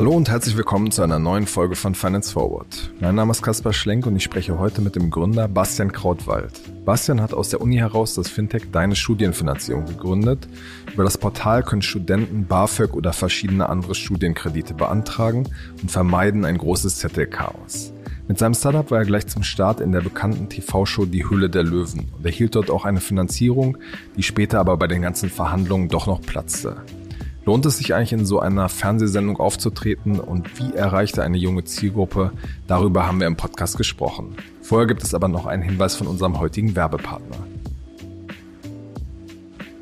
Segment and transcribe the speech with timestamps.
[0.00, 2.90] Hallo und herzlich willkommen zu einer neuen Folge von Finance Forward.
[3.00, 6.52] Mein Name ist Kaspar Schlenk und ich spreche heute mit dem Gründer Bastian Krautwald.
[6.86, 10.48] Bastian hat aus der Uni heraus das Fintech Deine Studienfinanzierung gegründet.
[10.94, 15.48] Über das Portal können Studenten BAföG oder verschiedene andere Studienkredite beantragen
[15.82, 17.92] und vermeiden ein großes Zettelchaos.
[18.30, 21.64] Mit seinem Startup war er gleich zum Start in der bekannten TV-Show Die Hülle der
[21.64, 23.76] Löwen und erhielt dort auch eine Finanzierung,
[24.16, 26.76] die später aber bei den ganzen Verhandlungen doch noch platzte.
[27.44, 32.30] Lohnt es sich eigentlich in so einer Fernsehsendung aufzutreten und wie erreichte eine junge Zielgruppe?
[32.68, 34.36] Darüber haben wir im Podcast gesprochen.
[34.62, 37.38] Vorher gibt es aber noch einen Hinweis von unserem heutigen Werbepartner.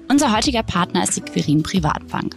[0.09, 2.35] Unser heutiger Partner ist die Quirin Privatbank.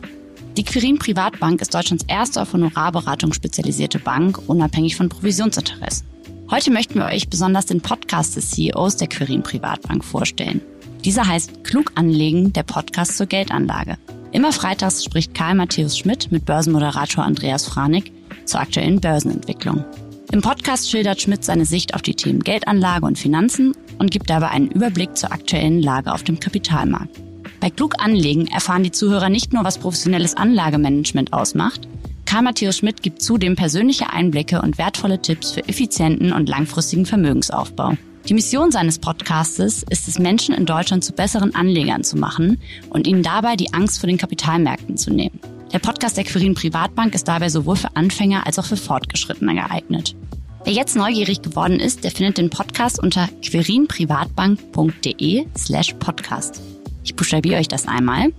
[0.62, 6.06] Die Quirin Privatbank ist Deutschlands erste auf Honorarberatung spezialisierte Bank, unabhängig von Provisionsinteressen.
[6.52, 10.62] Heute möchten wir euch besonders den Podcast des CEOs der Quirin Privatbank vorstellen.
[11.04, 13.98] Dieser heißt Klug anlegen, der Podcast zur Geldanlage.
[14.34, 18.12] Immer freitags spricht Karl Matthäus Schmidt mit Börsenmoderator Andreas Franig
[18.46, 19.84] zur aktuellen Börsenentwicklung.
[20.32, 24.50] Im Podcast schildert Schmidt seine Sicht auf die Themen Geldanlage und Finanzen und gibt dabei
[24.50, 27.31] einen Überblick zur aktuellen Lage auf dem Kapitalmarkt.
[27.62, 31.88] Bei Klug anlegen erfahren die Zuhörer nicht nur, was professionelles Anlagemanagement ausmacht,
[32.26, 37.94] Karl Matthäus Schmidt gibt zudem persönliche Einblicke und wertvolle Tipps für effizienten und langfristigen Vermögensaufbau.
[38.28, 43.06] Die Mission seines Podcastes ist es, Menschen in Deutschland zu besseren Anlegern zu machen und
[43.06, 45.40] ihnen dabei die Angst vor den Kapitalmärkten zu nehmen.
[45.72, 50.16] Der Podcast der Quirin Privatbank ist dabei sowohl für Anfänger als auch für Fortgeschrittene geeignet.
[50.64, 56.62] Wer jetzt neugierig geworden ist, der findet den Podcast unter querinprivatbank.de slash podcast.
[57.04, 58.32] Ich buchstabiere euch das einmal.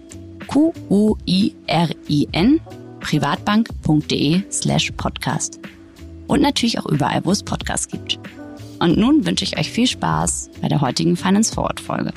[0.47, 1.61] Q-U-I-R-I-N
[3.01, 5.61] privatbank.de slash podcast.
[6.29, 8.19] Und natürlich auch überall, wo es Podcasts gibt.
[8.79, 12.13] Und nun wünsche ich euch viel Spaß bei der heutigen Finance Forward Folge.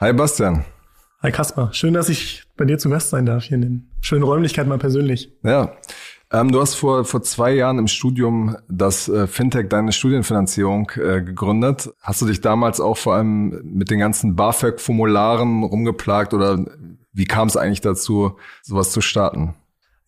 [0.00, 0.64] Hi Bastian.
[1.22, 1.72] Hi Kaspar.
[1.72, 4.78] Schön, dass ich bei dir zu Gast sein darf hier in den schönen Räumlichkeiten mal
[4.78, 5.32] persönlich.
[5.44, 5.76] Ja.
[6.32, 11.20] Ähm, du hast vor, vor zwei Jahren im Studium das äh, Fintech Deine Studienfinanzierung äh,
[11.20, 11.90] gegründet.
[12.00, 16.64] Hast du dich damals auch vor allem mit den ganzen BAföG-Formularen rumgeplagt oder
[17.12, 19.54] wie kam es eigentlich dazu, sowas zu starten?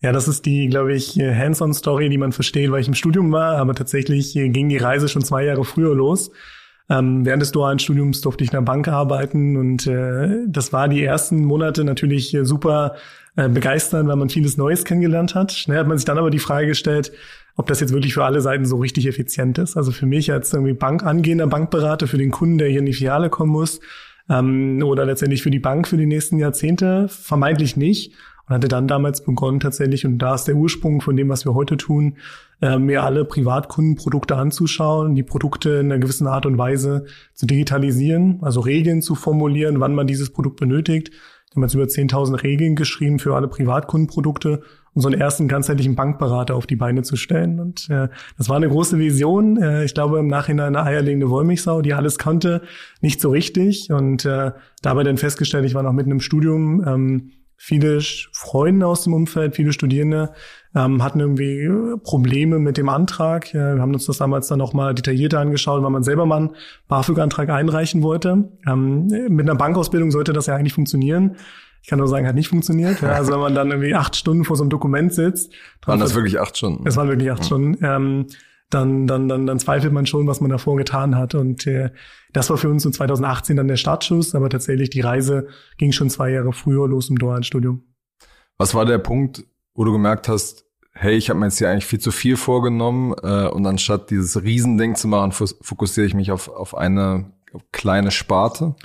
[0.01, 3.57] Ja, das ist die, glaube ich, Hands-on-Story, die man versteht, weil ich im Studium war,
[3.57, 6.31] aber tatsächlich ging die Reise schon zwei Jahre früher los.
[6.89, 10.87] Ähm, während des dualen Studiums durfte ich in der Bank arbeiten und äh, das war
[10.87, 12.95] die ersten Monate natürlich super
[13.35, 15.51] äh, begeisternd, weil man vieles Neues kennengelernt hat.
[15.51, 17.11] Schnell hat man sich dann aber die Frage gestellt,
[17.55, 19.77] ob das jetzt wirklich für alle Seiten so richtig effizient ist.
[19.77, 22.93] Also für mich als irgendwie Bank angehender Bankberater, für den Kunden, der hier in die
[22.93, 23.79] Filiale kommen muss,
[24.29, 28.13] ähm, oder letztendlich für die Bank für die nächsten Jahrzehnte, vermeintlich nicht
[28.47, 31.53] und hatte dann damals begonnen tatsächlich, und da ist der Ursprung von dem, was wir
[31.53, 32.17] heute tun,
[32.61, 38.39] äh, mir alle Privatkundenprodukte anzuschauen, die Produkte in einer gewissen Art und Weise zu digitalisieren,
[38.41, 41.11] also Regeln zu formulieren, wann man dieses Produkt benötigt.
[41.57, 44.61] Jetzt über 10.000 Regeln geschrieben für alle Privatkundenprodukte,
[44.93, 47.61] um so einen ersten ganzheitlichen Bankberater auf die Beine zu stellen.
[47.61, 49.61] Und äh, das war eine große Vision.
[49.61, 52.61] Äh, ich glaube im Nachhinein eine eierlegende Wollmilchsau, die alles konnte,
[52.99, 53.89] nicht so richtig.
[53.89, 54.51] Und äh,
[54.81, 57.99] dabei dann festgestellt, ich war noch mitten im Studium, ähm, Viele
[58.31, 60.33] Freunde aus dem Umfeld, viele Studierende
[60.75, 63.53] ähm, hatten irgendwie äh, Probleme mit dem Antrag.
[63.53, 66.55] Ja, wir haben uns das damals dann nochmal detaillierter angeschaut, weil man selber mal einen
[66.87, 68.49] BAföG-Antrag einreichen wollte.
[68.67, 71.37] Ähm, mit einer Bankausbildung sollte das ja eigentlich funktionieren.
[71.81, 73.01] Ich kann nur sagen, hat nicht funktioniert.
[73.01, 75.53] Ja, also wenn man dann irgendwie acht Stunden vor so einem Dokument sitzt.
[75.85, 76.85] Waren das wirklich acht Stunden?
[76.87, 77.45] Es waren wirklich acht mhm.
[77.45, 77.85] Stunden.
[77.85, 78.25] Ähm,
[78.75, 81.33] dann, dann, dann, dann zweifelt man schon, was man davor getan hat.
[81.33, 81.91] Und äh,
[82.33, 85.47] das war für uns in 2018 dann der Startschuss, aber tatsächlich die Reise
[85.77, 87.83] ging schon zwei Jahre früher los im dualen Studium.
[88.57, 91.85] Was war der Punkt, wo du gemerkt hast, hey, ich habe mir jetzt hier eigentlich
[91.85, 96.47] viel zu viel vorgenommen äh, und anstatt dieses Riesending zu machen, fokussiere ich mich auf,
[96.49, 97.31] auf eine
[97.71, 98.75] kleine Sparte?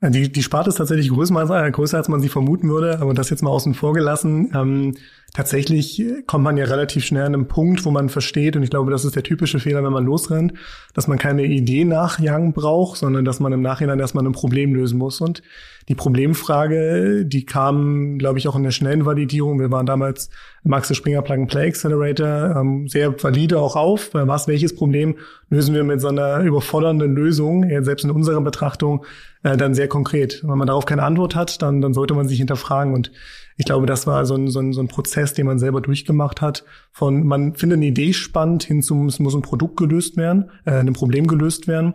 [0.00, 3.30] Die, die Sparte ist tatsächlich größer, äh, größer, als man sie vermuten würde, aber das
[3.30, 4.52] jetzt mal außen vor gelassen.
[4.54, 4.94] Ähm,
[5.34, 8.92] tatsächlich kommt man ja relativ schnell an einen Punkt, wo man versteht, und ich glaube,
[8.92, 10.52] das ist der typische Fehler, wenn man losrennt,
[10.94, 14.98] dass man keine Idee nachjagen braucht, sondern dass man im Nachhinein erstmal ein Problem lösen
[14.98, 15.20] muss.
[15.20, 15.42] Und
[15.88, 19.58] die Problemfrage, die kam, glaube ich, auch in der schnellen Validierung.
[19.58, 20.30] Wir waren damals
[20.68, 24.10] im Axel Springer Plug and Play Accelerator ähm, sehr valide auch auf.
[24.12, 25.16] Was, welches Problem
[25.48, 29.06] lösen wir mit so einer überfordernden Lösung, selbst in unserer Betrachtung,
[29.42, 30.42] äh, dann sehr konkret.
[30.46, 32.92] Wenn man darauf keine Antwort hat, dann, dann sollte man sich hinterfragen.
[32.92, 33.10] Und
[33.56, 36.42] ich glaube, das war so ein, so, ein, so ein Prozess, den man selber durchgemacht
[36.42, 36.64] hat.
[36.92, 40.72] Von man findet eine Idee spannend hin zum, es muss ein Produkt gelöst werden, äh,
[40.72, 41.94] ein Problem gelöst werden,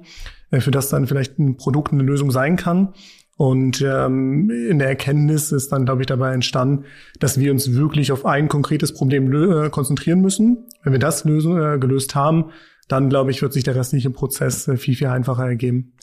[0.49, 2.93] äh, für das dann vielleicht ein Produkt eine Lösung sein kann.
[3.35, 6.85] Und ähm, in der Erkenntnis ist dann, glaube ich, dabei entstanden,
[7.19, 10.67] dass wir uns wirklich auf ein konkretes Problem äh, konzentrieren müssen.
[10.83, 12.51] Wenn wir das lösen, äh, gelöst haben,
[12.87, 15.93] dann, glaube ich, wird sich der restliche Prozess äh, viel, viel einfacher ergeben.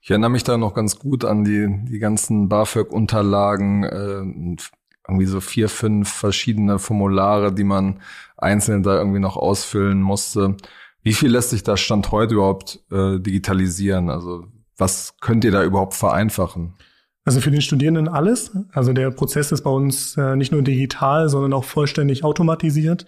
[0.00, 4.56] Ich erinnere mich da noch ganz gut an die, die ganzen BAföG-Unterlagen, äh,
[5.08, 8.00] irgendwie so vier, fünf verschiedene Formulare, die man
[8.36, 10.56] einzeln da irgendwie noch ausfüllen musste.
[11.02, 14.10] Wie viel lässt sich da Stand heute überhaupt äh, digitalisieren?
[14.10, 14.46] Also
[14.78, 16.74] was könnt ihr da überhaupt vereinfachen?
[17.24, 18.52] Also für den Studierenden alles.
[18.72, 23.04] Also der Prozess ist bei uns äh, nicht nur digital, sondern auch vollständig automatisiert.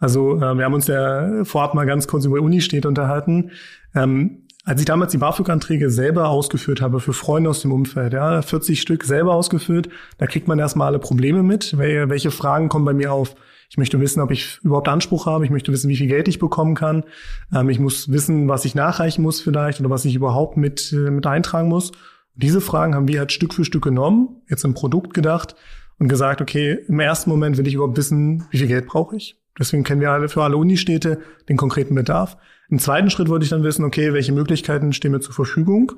[0.00, 3.52] Also äh, wir haben uns ja vorab mal ganz kurz über Uni-Städte unterhalten.
[3.94, 8.42] Ähm, als ich damals die BAföG-Anträge selber ausgeführt habe für Freunde aus dem Umfeld, ja,
[8.42, 9.88] 40 Stück selber ausgeführt,
[10.18, 11.78] da kriegt man erstmal alle Probleme mit.
[11.78, 13.36] Welche Fragen kommen bei mir auf?
[13.70, 15.44] Ich möchte wissen, ob ich überhaupt Anspruch habe.
[15.44, 17.04] Ich möchte wissen, wie viel Geld ich bekommen kann.
[17.54, 21.10] Ähm, ich muss wissen, was ich nachreichen muss vielleicht oder was ich überhaupt mit, äh,
[21.10, 21.90] mit eintragen muss.
[21.90, 25.54] Und diese Fragen haben wir halt Stück für Stück genommen, jetzt im Produkt gedacht
[26.00, 29.40] und gesagt, okay, im ersten Moment will ich überhaupt wissen, wie viel Geld brauche ich.
[29.56, 32.38] Deswegen kennen wir alle für alle Unistädte den konkreten Bedarf.
[32.70, 35.92] Im zweiten Schritt wollte ich dann wissen, okay, welche Möglichkeiten stehen mir zur Verfügung?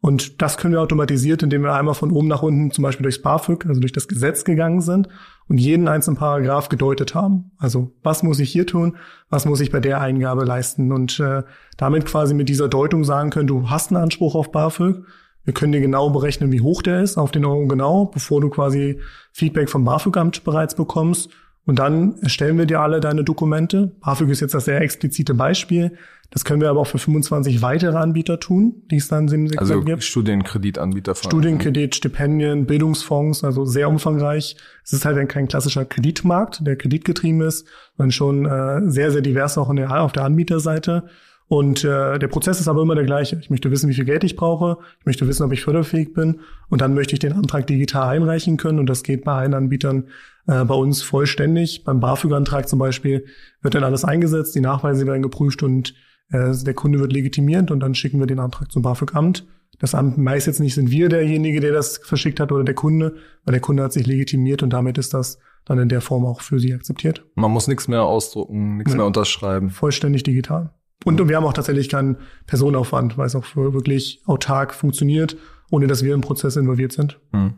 [0.00, 3.22] Und das können wir automatisiert, indem wir einmal von oben nach unten zum Beispiel durchs
[3.22, 5.08] BAföG, also durch das Gesetz gegangen sind
[5.48, 7.52] und jeden einzelnen Paragraph gedeutet haben.
[7.58, 8.96] Also was muss ich hier tun,
[9.30, 11.42] was muss ich bei der Eingabe leisten und äh,
[11.76, 15.04] damit quasi mit dieser Deutung sagen können, du hast einen Anspruch auf BAföG.
[15.44, 18.50] Wir können dir genau berechnen, wie hoch der ist, auf den Euro genau, bevor du
[18.50, 19.00] quasi
[19.32, 21.30] Feedback vom BAföG-Amt bereits bekommst.
[21.64, 23.92] Und dann erstellen wir dir alle deine Dokumente.
[24.00, 25.96] BAföG ist jetzt das sehr explizite Beispiel.
[26.30, 29.60] Das können wir aber auch für 25 weitere Anbieter tun, die es dann im Sektor
[29.62, 30.04] also gibt.
[30.04, 31.14] Studienkreditanbieter.
[31.14, 34.56] Studienkredit, Stipendien, Bildungsfonds, also sehr umfangreich.
[34.84, 37.66] Es ist halt kein klassischer Kreditmarkt, der kreditgetrieben ist,
[37.96, 41.04] sondern schon äh, sehr, sehr divers auch der, auf der Anbieterseite.
[41.48, 43.38] Und äh, der Prozess ist aber immer der gleiche.
[43.40, 44.76] Ich möchte wissen, wie viel Geld ich brauche.
[45.00, 46.40] Ich möchte wissen, ob ich förderfähig bin.
[46.68, 48.78] Und dann möchte ich den Antrag digital einreichen können.
[48.78, 50.08] Und das geht bei allen Anbietern
[50.46, 51.84] äh, bei uns vollständig.
[51.84, 53.24] Beim BAföG-Antrag zum Beispiel
[53.62, 55.94] wird dann alles eingesetzt, die Nachweise werden geprüft und
[56.30, 59.46] äh, der Kunde wird legitimiert und dann schicken wir den Antrag zum BAföG-Amt.
[59.78, 63.16] Das Amt meist jetzt nicht sind wir derjenige, der das verschickt hat oder der Kunde,
[63.44, 66.40] weil der Kunde hat sich legitimiert und damit ist das dann in der Form auch
[66.40, 67.24] für sie akzeptiert.
[67.34, 68.98] Man muss nichts mehr ausdrucken, nichts ja.
[68.98, 69.70] mehr unterschreiben.
[69.70, 70.72] Vollständig digital.
[71.04, 72.16] Und, und wir haben auch tatsächlich keinen
[72.46, 75.36] Personenaufwand, weil es auch wirklich autark funktioniert,
[75.70, 77.20] ohne dass wir im Prozess involviert sind.
[77.32, 77.54] Hm.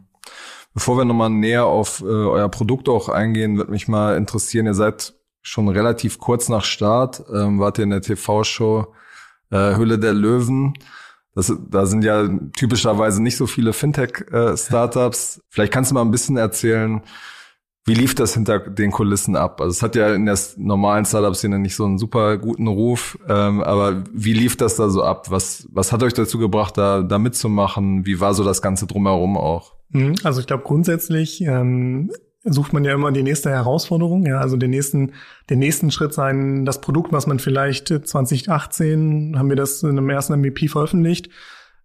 [0.74, 4.74] Bevor wir nochmal näher auf äh, euer Produkt auch eingehen, wird mich mal interessieren, ihr
[4.74, 8.94] seid schon relativ kurz nach Start, ähm, wart ihr in der TV-Show
[9.50, 10.74] äh, Hülle der Löwen.
[11.34, 15.38] Das, da sind ja typischerweise nicht so viele Fintech-Startups.
[15.38, 17.02] Äh, Vielleicht kannst du mal ein bisschen erzählen,
[17.86, 19.60] wie lief das hinter den Kulissen ab?
[19.60, 23.62] Also es hat ja in der normalen Startup-Szene nicht so einen super guten Ruf, ähm,
[23.62, 25.30] aber wie lief das da so ab?
[25.30, 28.04] Was, was hat euch dazu gebracht, da, da mitzumachen?
[28.06, 29.74] Wie war so das Ganze drumherum auch?
[29.88, 30.14] Mhm.
[30.22, 32.10] Also ich glaube grundsätzlich ähm,
[32.44, 35.12] sucht man ja immer die nächste Herausforderung, ja, also den nächsten,
[35.50, 40.08] den nächsten Schritt sein, das Produkt, was man vielleicht 2018 haben wir das in einem
[40.08, 41.28] ersten MVP veröffentlicht.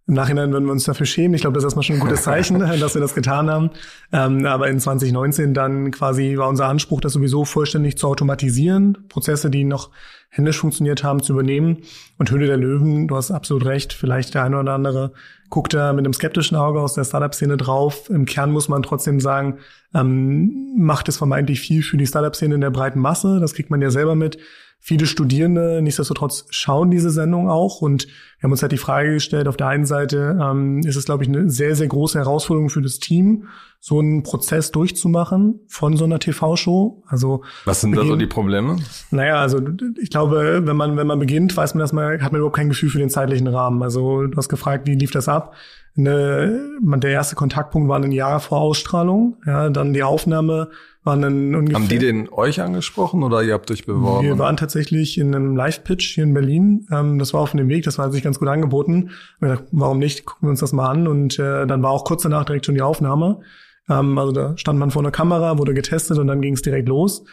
[0.08, 1.34] Im Nachhinein würden wir uns dafür schämen.
[1.34, 3.70] Ich glaube, das ist erstmal schon ein gutes Zeichen, dass wir das getan haben.
[4.12, 9.50] Ähm, aber in 2019 dann quasi war unser Anspruch, das sowieso vollständig zu automatisieren, Prozesse,
[9.50, 9.90] die noch
[10.36, 11.78] händisch funktioniert haben, zu übernehmen.
[12.18, 15.12] Und Höhle der Löwen, du hast absolut recht, vielleicht der eine oder andere
[15.48, 18.10] guckt da mit einem skeptischen Auge aus der Startup-Szene drauf.
[18.10, 19.58] Im Kern muss man trotzdem sagen,
[19.94, 23.40] ähm, macht es vermeintlich viel für die Startup-Szene in der breiten Masse.
[23.40, 24.38] Das kriegt man ja selber mit.
[24.78, 27.80] Viele Studierende, nichtsdestotrotz, schauen diese Sendung auch.
[27.80, 31.06] Und wir haben uns halt die Frage gestellt, auf der einen Seite ähm, ist es,
[31.06, 33.48] glaube ich, eine sehr, sehr große Herausforderung für das Team,
[33.86, 37.04] so einen Prozess durchzumachen von so einer TV-Show.
[37.06, 38.78] Also Was sind da so die Probleme?
[39.12, 39.60] Naja, also
[40.02, 42.90] ich glaube, wenn man, wenn man beginnt, weiß man erstmal, hat man überhaupt kein Gefühl
[42.90, 43.84] für den zeitlichen Rahmen.
[43.84, 45.54] Also du hast gefragt, wie lief das ab?
[45.96, 49.36] Eine, der erste Kontaktpunkt war ein Jahr vor Ausstrahlung.
[49.46, 50.70] Ja, dann die Aufnahme
[51.04, 51.80] waren dann ungefähr.
[51.80, 54.26] Haben die den euch angesprochen oder ihr habt euch beworben?
[54.26, 56.88] Wir waren tatsächlich in einem Live-Pitch hier in Berlin.
[56.90, 59.10] Ähm, das war auf dem Weg, das war sich ganz gut angeboten.
[59.38, 60.26] Wir dachten, warum nicht?
[60.26, 61.06] Gucken wir uns das mal an.
[61.06, 63.42] Und äh, dann war auch kurz danach direkt schon die Aufnahme.
[63.88, 66.88] Ähm, also da stand man vor einer Kamera, wurde getestet und dann ging es direkt
[66.88, 67.24] los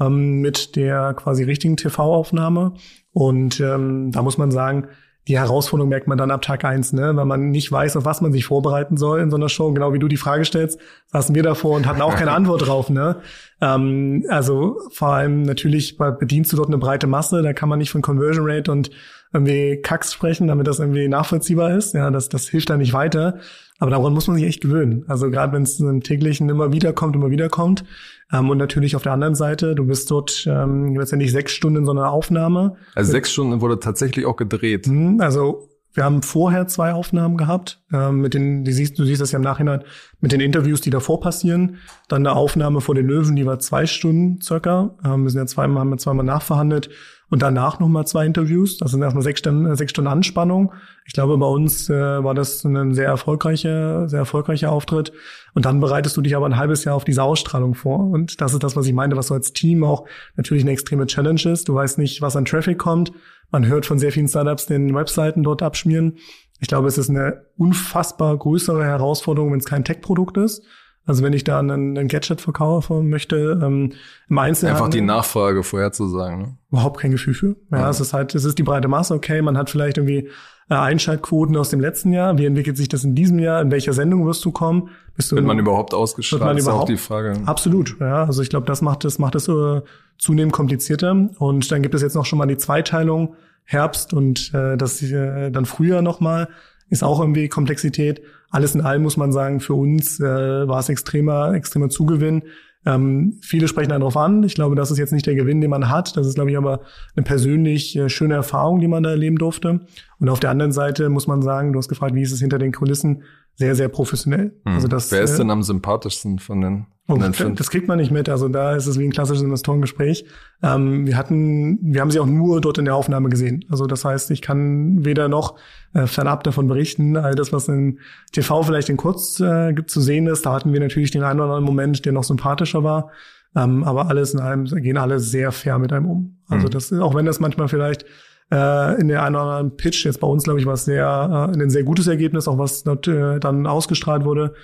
[0.00, 2.74] ähm, mit der quasi richtigen TV-Aufnahme.
[3.12, 4.88] Und ähm, da muss man sagen,
[5.28, 7.14] die Herausforderung merkt man dann ab Tag eins, ne?
[7.14, 9.70] weil man nicht weiß, auf was man sich vorbereiten soll in so einer Show.
[9.72, 12.88] Genau wie du die Frage stellst, saßen wir davor und hatten auch keine Antwort drauf.
[12.88, 13.16] Ne?
[13.60, 17.90] Ähm, also vor allem natürlich bedienst du dort eine breite Masse, da kann man nicht
[17.90, 18.90] von Conversion Rate und
[19.32, 21.92] irgendwie Kacks sprechen, damit das irgendwie nachvollziehbar ist.
[21.92, 23.38] Ja, das, das hilft da nicht weiter.
[23.78, 25.04] Aber daran muss man sich echt gewöhnen.
[25.06, 27.84] Also gerade wenn es im täglichen immer wieder kommt, immer wieder kommt.
[28.32, 31.84] Ähm, und natürlich auf der anderen Seite, du bist dort ähm, letztendlich sechs Stunden in
[31.84, 32.76] so einer Aufnahme.
[32.94, 34.86] Also sechs Stunden wurde tatsächlich auch gedreht.
[34.86, 39.20] Mhm, also wir haben vorher zwei Aufnahmen gehabt, ähm, mit den, die siehst, du siehst
[39.20, 39.82] das ja im Nachhinein,
[40.20, 41.78] mit den Interviews, die davor passieren.
[42.08, 44.96] Dann eine Aufnahme vor den Löwen, die war zwei Stunden circa.
[45.04, 46.90] Ähm, wir sind ja zweimal, haben wir zweimal nachverhandelt.
[47.30, 48.78] Und danach nochmal zwei Interviews.
[48.78, 50.72] Das sind erstmal sechs Stunden, sechs Stunden Anspannung.
[51.04, 55.12] Ich glaube, bei uns äh, war das ein sehr erfolgreicher, sehr erfolgreicher Auftritt.
[55.54, 58.00] Und dann bereitest du dich aber ein halbes Jahr auf diese Ausstrahlung vor.
[58.00, 60.06] Und das ist das, was ich meinte, was so als Team auch
[60.36, 61.68] natürlich eine extreme Challenge ist.
[61.68, 63.12] Du weißt nicht, was an Traffic kommt.
[63.50, 66.18] Man hört von sehr vielen Startups, den Webseiten dort abschmieren.
[66.60, 70.62] Ich glaube, es ist eine unfassbar größere Herausforderung, wenn es kein Tech-Produkt ist.
[71.08, 73.94] Also wenn ich da einen, einen Gadget verkaufen möchte, ähm,
[74.28, 74.74] im Einzelnen.
[74.74, 76.38] Einfach die Nachfrage vorherzusagen.
[76.38, 76.56] Ne?
[76.70, 77.56] Überhaupt kein Gefühl für.
[77.72, 80.28] Ja, ja, es ist halt, es ist die breite Masse, okay, man hat vielleicht irgendwie
[80.68, 82.36] äh, Einschaltquoten aus dem letzten Jahr.
[82.36, 83.62] Wie entwickelt sich das in diesem Jahr?
[83.62, 84.90] In welcher Sendung wirst du kommen?
[85.16, 86.42] Bist du, wird man überhaupt ausgestrahlt?
[86.42, 87.40] Man überhaupt, ist auch die Frage.
[87.46, 88.24] Absolut, ja.
[88.24, 89.80] Also ich glaube, das macht es, macht es äh,
[90.18, 91.30] zunehmend komplizierter.
[91.38, 93.34] Und dann gibt es jetzt noch schon mal die Zweiteilung
[93.64, 96.48] Herbst und äh, das äh, dann früher nochmal
[96.90, 98.22] ist auch irgendwie Komplexität.
[98.50, 100.24] Alles in allem muss man sagen, für uns äh,
[100.68, 102.42] war es extremer, extremer Zugewinn.
[102.86, 104.42] Ähm, viele sprechen darauf an.
[104.44, 106.16] Ich glaube, das ist jetzt nicht der Gewinn, den man hat.
[106.16, 106.80] Das ist, glaube ich, aber
[107.16, 109.80] eine persönlich äh, schöne Erfahrung, die man da erleben durfte.
[110.18, 112.58] Und auf der anderen Seite muss man sagen, du hast gefragt, wie ist es hinter
[112.58, 113.22] den Kulissen?
[113.58, 114.52] Sehr, sehr professionell.
[114.64, 114.74] Hm.
[114.74, 117.88] Also das, Wer ist äh, denn am sympathischsten von den, von oh, den Das kriegt
[117.88, 118.28] man nicht mit.
[118.28, 120.26] Also da ist es wie ein klassisches Investorengespräch.
[120.62, 123.64] Ähm, wir hatten, wir haben sie auch nur dort in der Aufnahme gesehen.
[123.68, 125.56] Also das heißt, ich kann weder noch
[125.92, 127.16] äh, fernab davon berichten.
[127.16, 127.98] All das, was in
[128.30, 131.48] TV vielleicht in kurz äh, zu sehen ist, da hatten wir natürlich den einen oder
[131.48, 133.10] anderen Moment, der noch sympathischer war.
[133.56, 136.38] Ähm, aber alles in allem gehen alle sehr fair mit einem um.
[136.48, 136.70] Also hm.
[136.70, 138.04] das, auch wenn das manchmal vielleicht
[138.52, 140.04] äh, in der einen oder anderen Pitch.
[140.04, 142.82] Jetzt bei uns, glaube ich, war es sehr, äh, ein sehr gutes Ergebnis, auch was
[142.84, 144.54] dort, äh, dann ausgestrahlt wurde.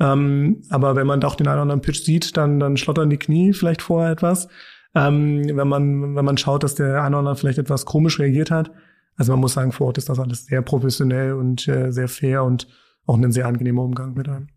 [0.00, 3.18] Ähm, aber wenn man doch den einen oder anderen Pitch sieht, dann, dann schlottern die
[3.18, 4.48] Knie vielleicht vorher etwas.
[4.94, 8.50] Ähm, wenn man, wenn man schaut, dass der eine oder andere vielleicht etwas komisch reagiert
[8.50, 8.70] hat.
[9.16, 12.42] Also man muss sagen, vor Ort ist das alles sehr professionell und äh, sehr fair
[12.42, 12.66] und
[13.06, 14.48] auch ein sehr angenehmer Umgang mit einem.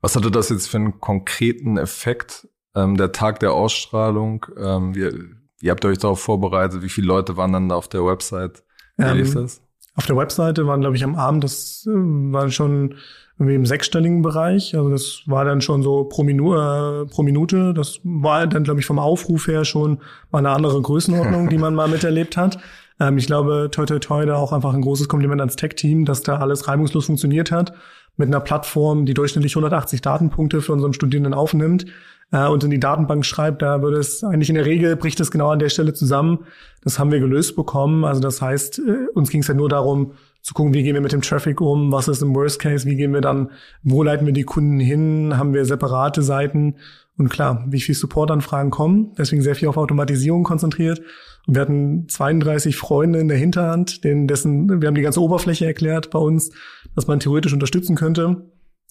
[0.00, 2.48] Was hatte das jetzt für einen konkreten Effekt?
[2.74, 5.12] Ähm, der Tag der Ausstrahlung, ähm, wir,
[5.62, 6.82] Ihr habt euch darauf vorbereitet.
[6.82, 8.64] Wie viele Leute waren dann da auf der Website?
[8.96, 9.62] Wie ähm, lief das?
[9.94, 12.96] Auf der Webseite waren, glaube ich, am Abend, das äh, war schon
[13.38, 14.74] irgendwie im sechsstelligen Bereich.
[14.74, 17.74] Also das war dann schon so pro, Minu äh, pro Minute.
[17.74, 20.00] Das war dann, glaube ich, vom Aufruf her schon
[20.32, 22.58] mal eine andere Größenordnung, die man mal miterlebt hat.
[22.98, 26.22] Ähm, ich glaube, toi toi toi, da auch einfach ein großes Kompliment ans Tech-Team, dass
[26.22, 27.72] da alles reibungslos funktioniert hat.
[28.16, 31.86] Mit einer Plattform, die durchschnittlich 180 Datenpunkte für unseren Studierenden aufnimmt
[32.32, 35.30] äh, und in die Datenbank schreibt, da würde es eigentlich in der Regel bricht es
[35.30, 36.40] genau an der Stelle zusammen.
[36.82, 38.04] Das haben wir gelöst bekommen.
[38.04, 40.12] Also das heißt, äh, uns ging es ja nur darum,
[40.42, 42.96] zu gucken, wie gehen wir mit dem Traffic um, was ist im Worst Case, wie
[42.96, 43.50] gehen wir dann,
[43.84, 46.74] wo leiten wir die Kunden hin, haben wir separate Seiten
[47.16, 51.00] und klar, wie viel Supportanfragen kommen, deswegen sehr viel auf Automatisierung konzentriert.
[51.46, 55.66] Und wir hatten 32 Freunde in der Hinterhand, denen dessen, wir haben die ganze Oberfläche
[55.66, 56.50] erklärt bei uns,
[56.96, 58.42] dass man theoretisch unterstützen könnte.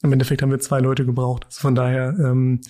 [0.03, 1.45] Im Endeffekt haben wir zwei Leute gebraucht.
[1.45, 2.61] Also von daher ähm,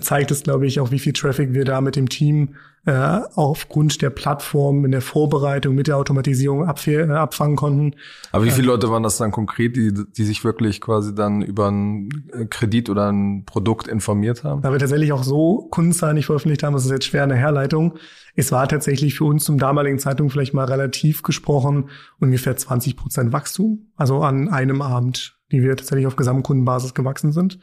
[0.00, 2.56] zeigt es, glaube ich, auch, wie viel Traffic wir da mit dem Team
[2.86, 7.94] äh, aufgrund der Plattform in der Vorbereitung mit der Automatisierung äh, abfangen konnten.
[8.32, 11.42] Aber wie viele äh, Leute waren das dann konkret, die, die sich wirklich quasi dann
[11.42, 12.08] über ein
[12.48, 14.62] Kredit oder ein Produkt informiert haben?
[14.62, 17.98] Da wir tatsächlich auch so Kundenzahlen nicht veröffentlicht haben, das ist jetzt schwer eine Herleitung.
[18.34, 23.32] Es war tatsächlich für uns zum damaligen Zeitpunkt vielleicht mal relativ gesprochen ungefähr 20 Prozent
[23.32, 27.58] Wachstum, also an einem Abend die wir tatsächlich auf Gesamtkundenbasis gewachsen sind.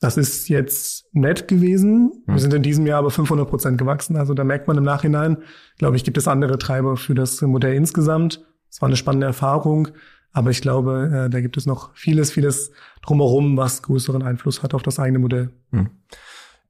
[0.00, 2.12] Das ist jetzt nett gewesen.
[2.26, 2.38] Wir hm.
[2.38, 4.16] sind in diesem Jahr aber 500 Prozent gewachsen.
[4.16, 5.38] Also da merkt man im Nachhinein,
[5.78, 8.44] glaube ich, gibt es andere Treiber für das Modell insgesamt.
[8.70, 9.88] Es war eine spannende Erfahrung.
[10.32, 14.74] Aber ich glaube, äh, da gibt es noch vieles, vieles drumherum, was größeren Einfluss hat
[14.74, 15.50] auf das eigene Modell.
[15.70, 15.90] Hm.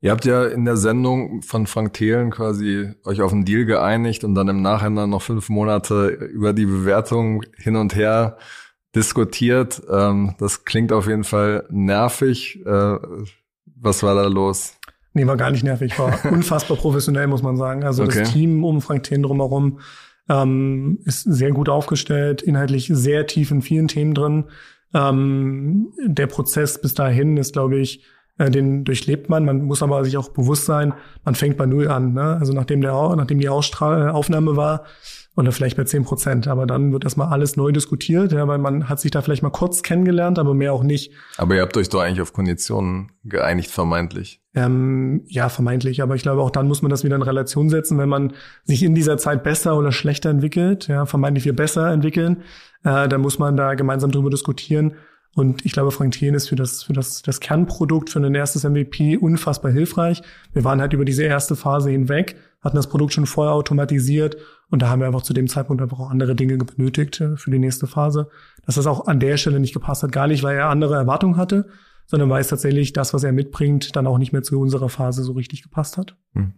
[0.03, 4.23] Ihr habt ja in der Sendung von Frank Thelen quasi euch auf einen Deal geeinigt
[4.23, 8.37] und dann im Nachhinein noch fünf Monate über die Bewertung hin und her
[8.95, 9.83] diskutiert.
[9.91, 12.61] Ähm, das klingt auf jeden Fall nervig.
[12.65, 12.97] Äh,
[13.77, 14.77] was war da los?
[15.13, 15.99] Nee, war gar nicht nervig.
[15.99, 17.85] War unfassbar professionell, muss man sagen.
[17.85, 18.21] Also okay.
[18.21, 19.79] das Team um Frank Thien drumherum
[20.29, 24.45] ähm, ist sehr gut aufgestellt, inhaltlich sehr tief in vielen Themen drin.
[24.95, 28.05] Ähm, der Prozess bis dahin ist, glaube ich,
[28.39, 29.45] äh, den durchlebt man.
[29.45, 32.15] Man muss aber sich auch bewusst sein, man fängt bei Null an.
[32.15, 32.37] Ne?
[32.39, 34.85] Also nachdem, der, nachdem die Ausstrahl Aufnahme war,
[35.37, 36.49] oder vielleicht bei zehn Prozent.
[36.49, 39.51] Aber dann wird erstmal alles neu diskutiert, ja, weil man hat sich da vielleicht mal
[39.51, 41.13] kurz kennengelernt, aber mehr auch nicht.
[41.37, 44.41] Aber ihr habt euch doch eigentlich auf Konditionen geeinigt, vermeintlich.
[44.55, 46.03] Ähm, ja, vermeintlich.
[46.03, 48.33] Aber ich glaube, auch dann muss man das wieder in Relation setzen, wenn man
[48.65, 52.43] sich in dieser Zeit besser oder schlechter entwickelt, ja, vermeintlich wir besser entwickeln,
[52.85, 54.95] äh, dann muss man da gemeinsam drüber diskutieren.
[55.35, 58.65] Und ich glaube, Frank Thien ist für das, für das, das Kernprodukt, für ein erstes
[58.65, 60.23] MVP unfassbar hilfreich.
[60.53, 64.37] Wir waren halt über diese erste Phase hinweg, hatten das Produkt schon vorher automatisiert
[64.71, 67.51] und da haben wir einfach zu dem Zeitpunkt einfach auch andere Dinge benötigt äh, für
[67.51, 68.29] die nächste Phase.
[68.65, 71.37] Dass das auch an der Stelle nicht gepasst hat, gar nicht, weil er andere Erwartungen
[71.37, 71.69] hatte,
[72.07, 75.23] sondern weil es tatsächlich das, was er mitbringt, dann auch nicht mehr zu unserer Phase
[75.23, 76.17] so richtig gepasst hat.
[76.35, 76.55] Hm.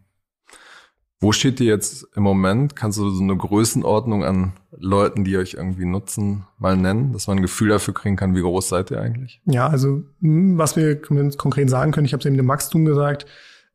[1.18, 2.76] Wo steht ihr jetzt im Moment?
[2.76, 7.38] Kannst du so eine Größenordnung an Leuten, die euch irgendwie nutzen, mal nennen, dass man
[7.38, 9.40] ein Gefühl dafür kriegen kann, wie groß seid ihr eigentlich?
[9.46, 13.26] Ja, also hm, was wir konkret sagen können, ich habe es eben dem Wachstum gesagt,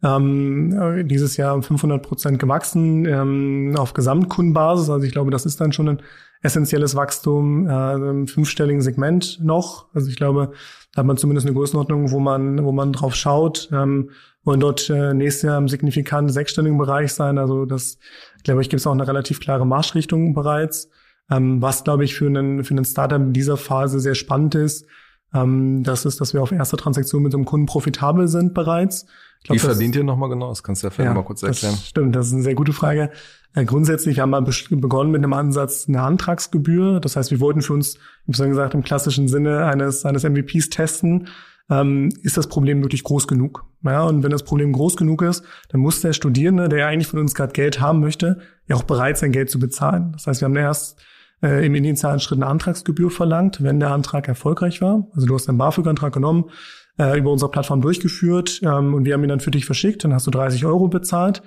[0.04, 4.90] ähm, dieses Jahr um 500 Prozent gewachsen ähm, auf Gesamtkundenbasis.
[4.90, 6.02] Also ich glaube, das ist dann schon ein
[6.42, 9.94] essentielles Wachstum äh, im fünfstelligen Segment noch.
[9.94, 10.54] Also ich glaube,
[10.94, 13.70] da hat man zumindest eine Größenordnung, wo man, wo man drauf schaut.
[13.72, 14.10] Ähm,
[14.44, 17.38] wollen dort äh, nächstes Jahr im signifikanten sechsstelligen Bereich sein.
[17.38, 18.00] Also das,
[18.44, 20.90] glaube ich, gibt es auch eine relativ klare Marschrichtung bereits.
[21.30, 24.88] Ähm, was, glaube ich, für einen, für einen Startup in dieser Phase sehr spannend ist,
[25.34, 29.06] ähm, das ist, dass wir auf erster Transaktion mit einem Kunden profitabel sind bereits.
[29.44, 30.50] Glaub, Wie verdient ihr nochmal genau?
[30.50, 31.74] Das kannst du ja vielleicht ja, mal kurz erklären.
[31.74, 33.10] Das stimmt, das ist eine sehr gute Frage.
[33.56, 37.00] Äh, grundsätzlich haben wir begonnen mit einem Ansatz eine Antragsgebühr.
[37.00, 40.70] Das heißt, wir wollten für uns, ich habe gesagt, im klassischen Sinne eines, eines MVPs
[40.70, 41.28] testen,
[41.70, 43.66] ähm, ist das Problem wirklich groß genug?
[43.84, 47.08] Ja, und wenn das Problem groß genug ist, dann muss der Studierende, der ja eigentlich
[47.08, 50.12] von uns gerade Geld haben möchte, ja auch bereit sein, Geld zu bezahlen.
[50.14, 51.02] Das heißt, wir haben erst
[51.42, 55.08] äh, im initialen Schritt eine Antragsgebühr verlangt, wenn der Antrag erfolgreich war.
[55.14, 56.52] Also du hast einen BAföG-Antrag genommen,
[56.98, 60.14] äh, über unsere Plattform durchgeführt ähm, und wir haben ihn dann für dich verschickt, dann
[60.14, 61.42] hast du 30 Euro bezahlt.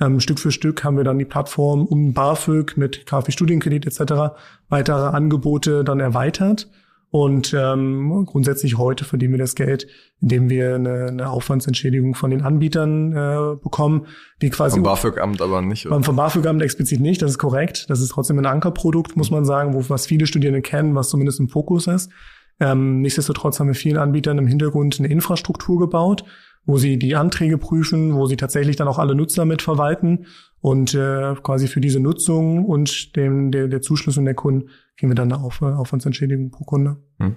[0.00, 4.36] Ähm, Stück für Stück haben wir dann die Plattform um BAföG mit KfW Studienkredit etc.
[4.68, 6.68] weitere Angebote dann erweitert.
[7.10, 9.86] Und ähm, grundsätzlich heute verdienen wir das Geld,
[10.20, 14.06] indem wir eine, eine Aufwandsentschädigung von den Anbietern äh, bekommen,
[14.42, 15.86] die quasi vom BAföG-Amt aber nicht.
[15.86, 16.02] Oder?
[16.02, 17.86] Vom BAföG-Amt explizit nicht, das ist korrekt.
[17.88, 21.40] Das ist trotzdem ein Ankerprodukt, muss man sagen, wo was viele Studierende kennen, was zumindest
[21.40, 22.10] im Fokus ist.
[22.60, 26.24] Ähm, nichtsdestotrotz haben wir vielen Anbietern im Hintergrund eine Infrastruktur gebaut,
[26.66, 30.26] wo sie die Anträge prüfen, wo sie tatsächlich dann auch alle Nutzer mit verwalten
[30.60, 35.14] und äh, quasi für diese Nutzung und dem, der, der Zuschlüsselung der Kunden kriegen wir
[35.14, 36.96] dann eine Auf Aufwandsentschädigung pro Kunde.
[37.18, 37.36] Hm.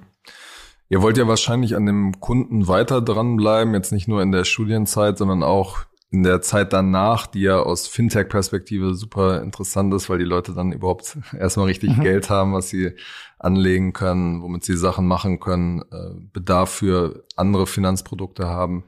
[0.90, 5.18] Ihr wollt ja wahrscheinlich an dem Kunden weiter dranbleiben, jetzt nicht nur in der Studienzeit,
[5.18, 10.25] sondern auch in der Zeit danach, die ja aus Fintech-Perspektive super interessant ist, weil die
[10.25, 12.01] Leute dann überhaupt erstmal richtig mhm.
[12.01, 12.92] Geld haben, was sie
[13.43, 18.86] anlegen können, womit sie Sachen machen können, äh, Bedarf für andere Finanzprodukte haben.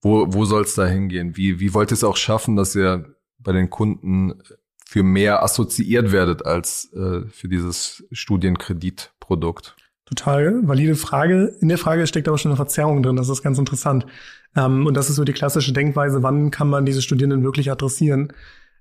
[0.00, 1.36] Wo, wo soll es da hingehen?
[1.36, 4.42] Wie, wie wollt ihr es auch schaffen, dass ihr bei den Kunden
[4.84, 9.76] für mehr assoziiert werdet als äh, für dieses Studienkreditprodukt?
[10.04, 11.56] Total valide Frage.
[11.60, 13.16] In der Frage steckt aber schon eine Verzerrung drin.
[13.16, 14.06] Das ist ganz interessant.
[14.54, 18.32] Ähm, und das ist so die klassische Denkweise, wann kann man diese Studierenden wirklich adressieren?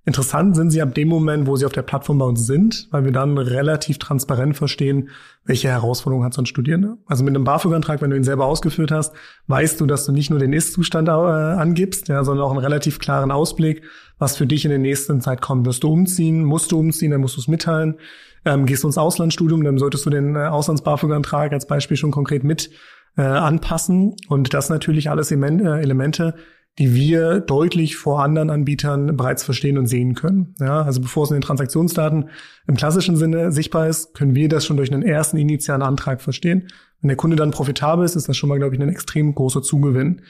[0.03, 3.05] Interessant sind sie ab dem Moment, wo sie auf der Plattform bei uns sind, weil
[3.05, 5.09] wir dann relativ transparent verstehen,
[5.45, 6.97] welche Herausforderungen hat so ein Studierender.
[7.05, 9.13] Also mit einem BAföG-Antrag, wenn du ihn selber ausgeführt hast,
[9.45, 12.97] weißt du, dass du nicht nur den Ist-Zustand äh, angibst, ja, sondern auch einen relativ
[12.97, 13.83] klaren Ausblick,
[14.17, 15.67] was für dich in der nächsten Zeit kommt.
[15.67, 17.99] Wirst du umziehen, musst du umziehen, dann musst du es mitteilen.
[18.43, 22.43] Ähm, gehst du ins Auslandsstudium, dann solltest du den äh, Auslands-BAföG-Antrag als Beispiel schon konkret
[22.43, 22.71] mit
[23.17, 24.15] äh, anpassen.
[24.29, 26.33] Und das natürlich alles äh, Elemente,
[26.79, 30.55] die wir deutlich vor anderen Anbietern bereits verstehen und sehen können.
[30.59, 32.29] Ja, also bevor es in den Transaktionsdaten
[32.67, 36.67] im klassischen Sinne sichtbar ist, können wir das schon durch einen ersten initialen Antrag verstehen.
[37.01, 39.61] Wenn der Kunde dann profitabel ist, ist das schon mal, glaube ich, ein extrem großer
[39.61, 40.21] Zugewinn.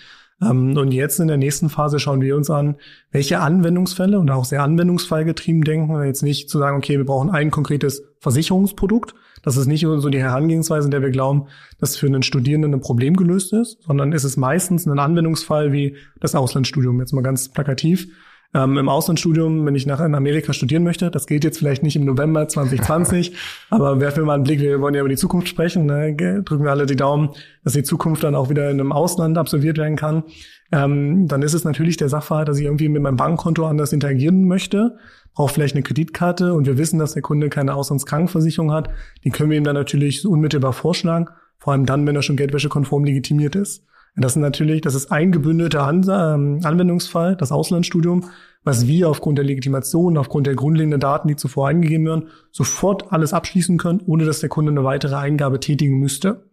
[0.42, 2.78] Ähm, und jetzt in der nächsten Phase schauen wir uns an,
[3.12, 6.04] welche Anwendungsfälle und auch sehr anwendungsfallgetrieben denken.
[6.04, 9.14] Jetzt nicht zu sagen, okay, wir brauchen ein konkretes Versicherungsprodukt.
[9.44, 11.48] Das ist nicht so die Herangehensweise, in der wir glauben,
[11.80, 15.96] dass für einen Studierenden ein Problem gelöst ist, sondern ist es meistens ein Anwendungsfall wie
[16.20, 18.08] das Auslandsstudium, jetzt mal ganz plakativ
[18.54, 21.10] ähm, im Auslandsstudium, wenn ich nach in Amerika studieren möchte.
[21.10, 23.34] Das geht jetzt vielleicht nicht im November 2020,
[23.70, 26.16] aber werfen wir mal einen Blick, wir wollen ja über die Zukunft sprechen, ne?
[26.16, 27.30] drücken wir alle die Daumen,
[27.64, 30.24] dass die Zukunft dann auch wieder in einem Ausland absolviert werden kann.
[30.72, 34.48] Ähm, dann ist es natürlich der Sachverhalt, dass ich irgendwie mit meinem Bankkonto anders interagieren
[34.48, 34.98] möchte,
[35.34, 38.90] brauche vielleicht eine Kreditkarte und wir wissen, dass der Kunde keine Auslandskrankenversicherung hat.
[39.24, 43.04] Die können wir ihm dann natürlich unmittelbar vorschlagen, vor allem dann, wenn er schon geldwäschekonform
[43.04, 43.86] legitimiert ist.
[44.16, 48.26] Das sind natürlich, das ist ein gebündelter An ähm, Anwendungsfall, das Auslandsstudium,
[48.64, 53.34] was wir aufgrund der Legitimation, aufgrund der grundlegenden Daten, die zuvor eingegeben werden, sofort alles
[53.34, 56.50] abschließen können, ohne dass der Kunde eine weitere Eingabe tätigen müsste.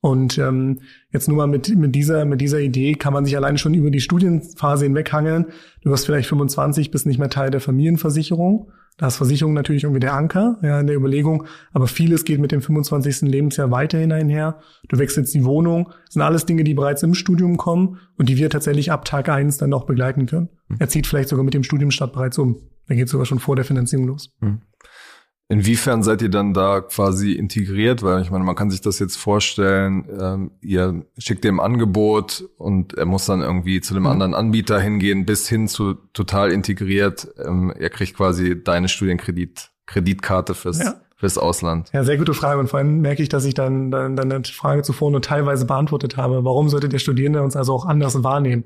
[0.00, 3.58] Und ähm, jetzt nur mal mit, mit, dieser, mit dieser Idee kann man sich alleine
[3.58, 5.46] schon über die Studienphase hinweghangeln.
[5.82, 8.70] Du wirst vielleicht 25, bist nicht mehr Teil der Familienversicherung.
[8.98, 12.50] Da ist Versicherung natürlich irgendwie der Anker ja, in der Überlegung, aber vieles geht mit
[12.50, 13.22] dem 25.
[13.22, 14.58] Lebensjahr weiterhin einher.
[14.88, 15.90] Du wechselst die Wohnung.
[16.04, 19.28] Das sind alles Dinge, die bereits im Studium kommen und die wir tatsächlich ab Tag
[19.28, 20.48] eins dann noch begleiten können.
[20.66, 20.76] Mhm.
[20.80, 22.56] Er zieht vielleicht sogar mit dem Studiumstart bereits um.
[22.88, 24.34] Da geht sogar schon vor der Finanzierung los.
[24.40, 24.62] Mhm.
[25.50, 28.02] Inwiefern seid ihr dann da quasi integriert?
[28.02, 32.92] Weil ich meine, man kann sich das jetzt vorstellen, ähm, ihr schickt dem Angebot und
[32.98, 34.10] er muss dann irgendwie zu einem mhm.
[34.10, 37.28] anderen Anbieter hingehen, bis hin zu total integriert.
[37.42, 40.96] Ähm, er kriegt quasi deine Studienkredit, Kreditkarte fürs, ja.
[41.16, 41.88] fürs Ausland.
[41.94, 42.60] Ja, sehr gute Frage.
[42.60, 45.64] Und vor allem merke ich, dass ich dann, dann, dann eine Frage zuvor nur teilweise
[45.64, 46.44] beantwortet habe.
[46.44, 48.64] Warum sollte der Studierende uns also auch anders wahrnehmen?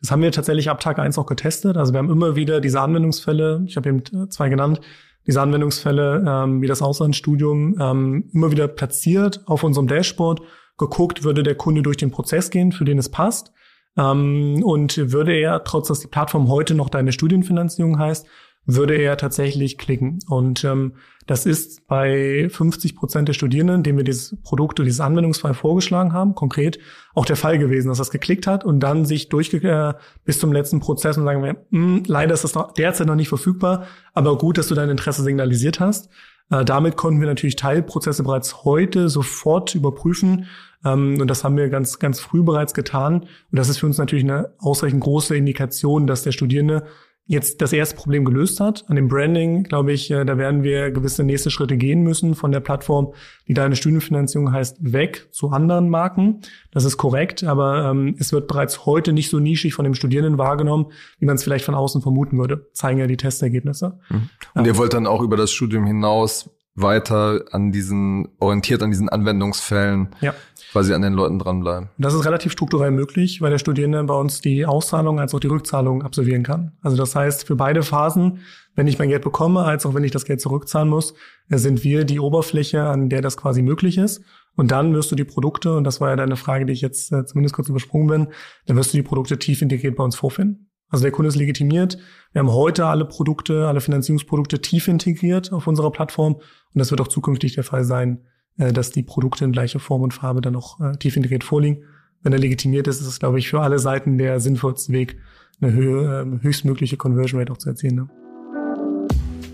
[0.00, 1.76] Das haben wir tatsächlich ab Tag eins auch getestet.
[1.76, 4.80] Also wir haben immer wieder diese Anwendungsfälle, ich habe eben zwei genannt,
[5.26, 10.42] diese Anwendungsfälle ähm, wie das Auslandsstudium ähm, immer wieder platziert auf unserem Dashboard,
[10.78, 13.52] geguckt, würde der Kunde durch den Prozess gehen, für den es passt.
[13.96, 18.26] Ähm, und würde er, trotz dass die Plattform heute noch deine Studienfinanzierung heißt,
[18.64, 20.20] würde er tatsächlich klicken.
[20.28, 20.94] Und ähm,
[21.26, 26.12] das ist bei 50 Prozent der Studierenden, denen wir dieses Produkt oder dieses Anwendungsfall vorgeschlagen
[26.12, 26.78] haben, konkret
[27.14, 29.94] auch der Fall gewesen, dass das geklickt hat und dann sich durch äh,
[30.24, 33.28] bis zum letzten Prozess und sagen wir, hm, leider ist das noch, derzeit noch nicht
[33.28, 36.08] verfügbar, aber gut, dass du dein Interesse signalisiert hast.
[36.50, 40.46] Äh, damit konnten wir natürlich Teilprozesse bereits heute sofort überprüfen.
[40.84, 43.20] Ähm, und das haben wir ganz, ganz früh bereits getan.
[43.22, 46.84] Und das ist für uns natürlich eine ausreichend große Indikation, dass der Studierende
[47.26, 48.84] jetzt das erste Problem gelöst hat.
[48.88, 52.50] An dem Branding, glaube ich, äh, da werden wir gewisse nächste Schritte gehen müssen von
[52.50, 53.14] der Plattform,
[53.48, 56.40] die deine Studienfinanzierung heißt, weg zu anderen Marken.
[56.72, 60.36] Das ist korrekt, aber ähm, es wird bereits heute nicht so nischig von dem Studierenden
[60.38, 60.86] wahrgenommen,
[61.18, 62.66] wie man es vielleicht von außen vermuten würde.
[62.72, 63.98] Zeigen ja die Testergebnisse.
[64.08, 64.28] Mhm.
[64.54, 69.08] Und ihr wollt dann auch über das Studium hinaus weiter an diesen, orientiert an diesen
[69.08, 70.34] Anwendungsfällen ja
[70.72, 71.90] quasi an den Leuten dranbleiben.
[71.98, 75.48] Das ist relativ strukturell möglich, weil der Studierende bei uns die Auszahlung als auch die
[75.48, 76.72] Rückzahlung absolvieren kann.
[76.82, 78.40] Also das heißt, für beide Phasen,
[78.74, 81.14] wenn ich mein Geld bekomme, als auch wenn ich das Geld zurückzahlen muss,
[81.48, 84.22] sind wir die Oberfläche, an der das quasi möglich ist.
[84.56, 87.12] Und dann wirst du die Produkte, und das war ja deine Frage, die ich jetzt
[87.12, 88.28] äh, zumindest kurz übersprungen bin,
[88.66, 90.70] dann wirst du die Produkte tief integriert bei uns vorfinden.
[90.88, 91.96] Also der Kunde ist legitimiert.
[92.32, 96.34] Wir haben heute alle Produkte, alle Finanzierungsprodukte tief integriert auf unserer Plattform.
[96.34, 98.26] Und das wird auch zukünftig der Fall sein,
[98.58, 101.84] äh, dass die Produkte in gleicher Form und Farbe dann auch äh, tief integriert vorliegen.
[102.22, 105.18] Wenn er legitimiert ist, ist es, glaube ich, für alle Seiten der sinnvollste Weg,
[105.60, 107.96] eine Höhe, äh, höchstmögliche Conversion Rate auch zu erzielen.
[107.96, 108.08] Ne?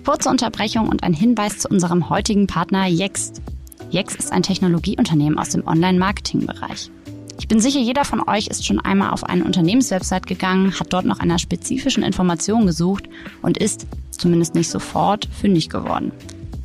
[0.04, 3.42] Kurze Unterbrechung und ein Hinweis zu unserem heutigen Partner Yext.
[3.90, 6.90] Yext ist ein Technologieunternehmen aus dem Online-Marketing-Bereich.
[7.38, 11.04] Ich bin sicher, jeder von euch ist schon einmal auf eine Unternehmenswebsite gegangen, hat dort
[11.04, 13.08] nach einer spezifischen Information gesucht
[13.42, 16.11] und ist, zumindest nicht sofort, fündig geworden.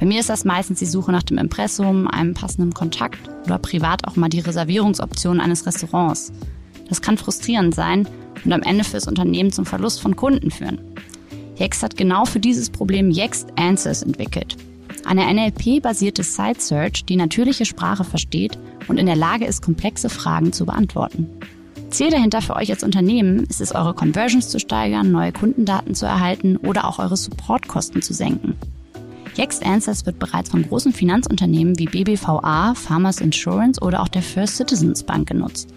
[0.04, 4.06] Bei mir ist das meistens die Suche nach dem Impressum, einem passenden Kontakt oder privat
[4.06, 6.34] auch mal die Reservierungsoption eines Restaurants.
[6.89, 8.06] Das kann frustrierend sein
[8.44, 10.78] und am Ende fürs Unternehmen zum Verlust von Kunden führen.
[11.58, 14.58] Yext hat genau für dieses Problem Yext Answers entwickelt.
[15.06, 20.52] Eine NLP-basierte Site Search, die natürliche Sprache versteht und in der Lage ist, komplexe Fragen
[20.52, 21.30] zu beantworten.
[21.92, 26.06] Ziel dahinter für euch als Unternehmen ist es, eure Conversions zu steigern, neue Kundendaten zu
[26.06, 28.58] erhalten oder auch eure Supportkosten zu senken.
[29.38, 34.58] Yext Answers wird bereits von großen Finanzunternehmen wie BBVA, Farmers Insurance oder auch der First
[34.58, 35.74] Citizens Bank genutzt.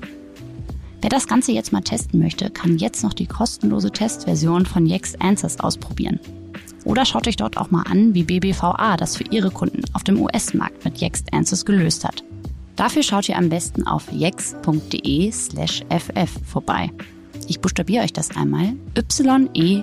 [1.00, 5.22] Wer das Ganze jetzt mal testen möchte, kann jetzt noch die kostenlose Testversion von Yext
[5.22, 6.20] Answers ausprobieren.
[6.84, 10.20] Oder schaut euch dort auch mal an, wie BBVA das für ihre Kunden auf dem
[10.20, 12.22] US-Markt mit Yext Answers gelöst hat.
[12.76, 16.90] Dafür schaut ihr am besten auf yext.de slash ff vorbei.
[17.48, 18.74] Ich buchstabiere euch das einmal
[19.54, 19.82] yext.de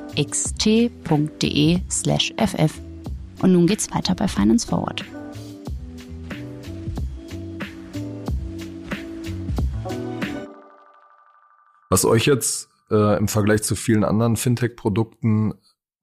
[1.90, 2.83] slash ff.
[3.44, 5.04] Und nun geht's weiter bei Finance Forward.
[11.90, 15.56] Was euch jetzt äh, im Vergleich zu vielen anderen Fintech-Produkten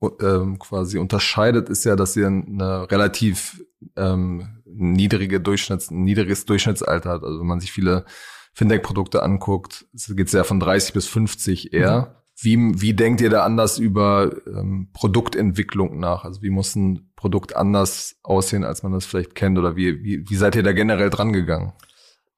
[0.02, 3.64] äh, quasi unterscheidet, ist ja, dass ihr eine relativ
[3.96, 7.24] ähm, niedrige Durchschnitts, niedriges Durchschnittsalter hat.
[7.24, 8.04] Also wenn man sich viele
[8.52, 12.19] Fintech-Produkte anguckt, geht es ja von 30 bis 50 eher.
[12.42, 16.24] Wie, wie denkt ihr da anders über ähm, Produktentwicklung nach?
[16.24, 19.58] Also wie muss ein Produkt anders aussehen, als man das vielleicht kennt?
[19.58, 21.72] Oder wie, wie, wie seid ihr da generell dran gegangen?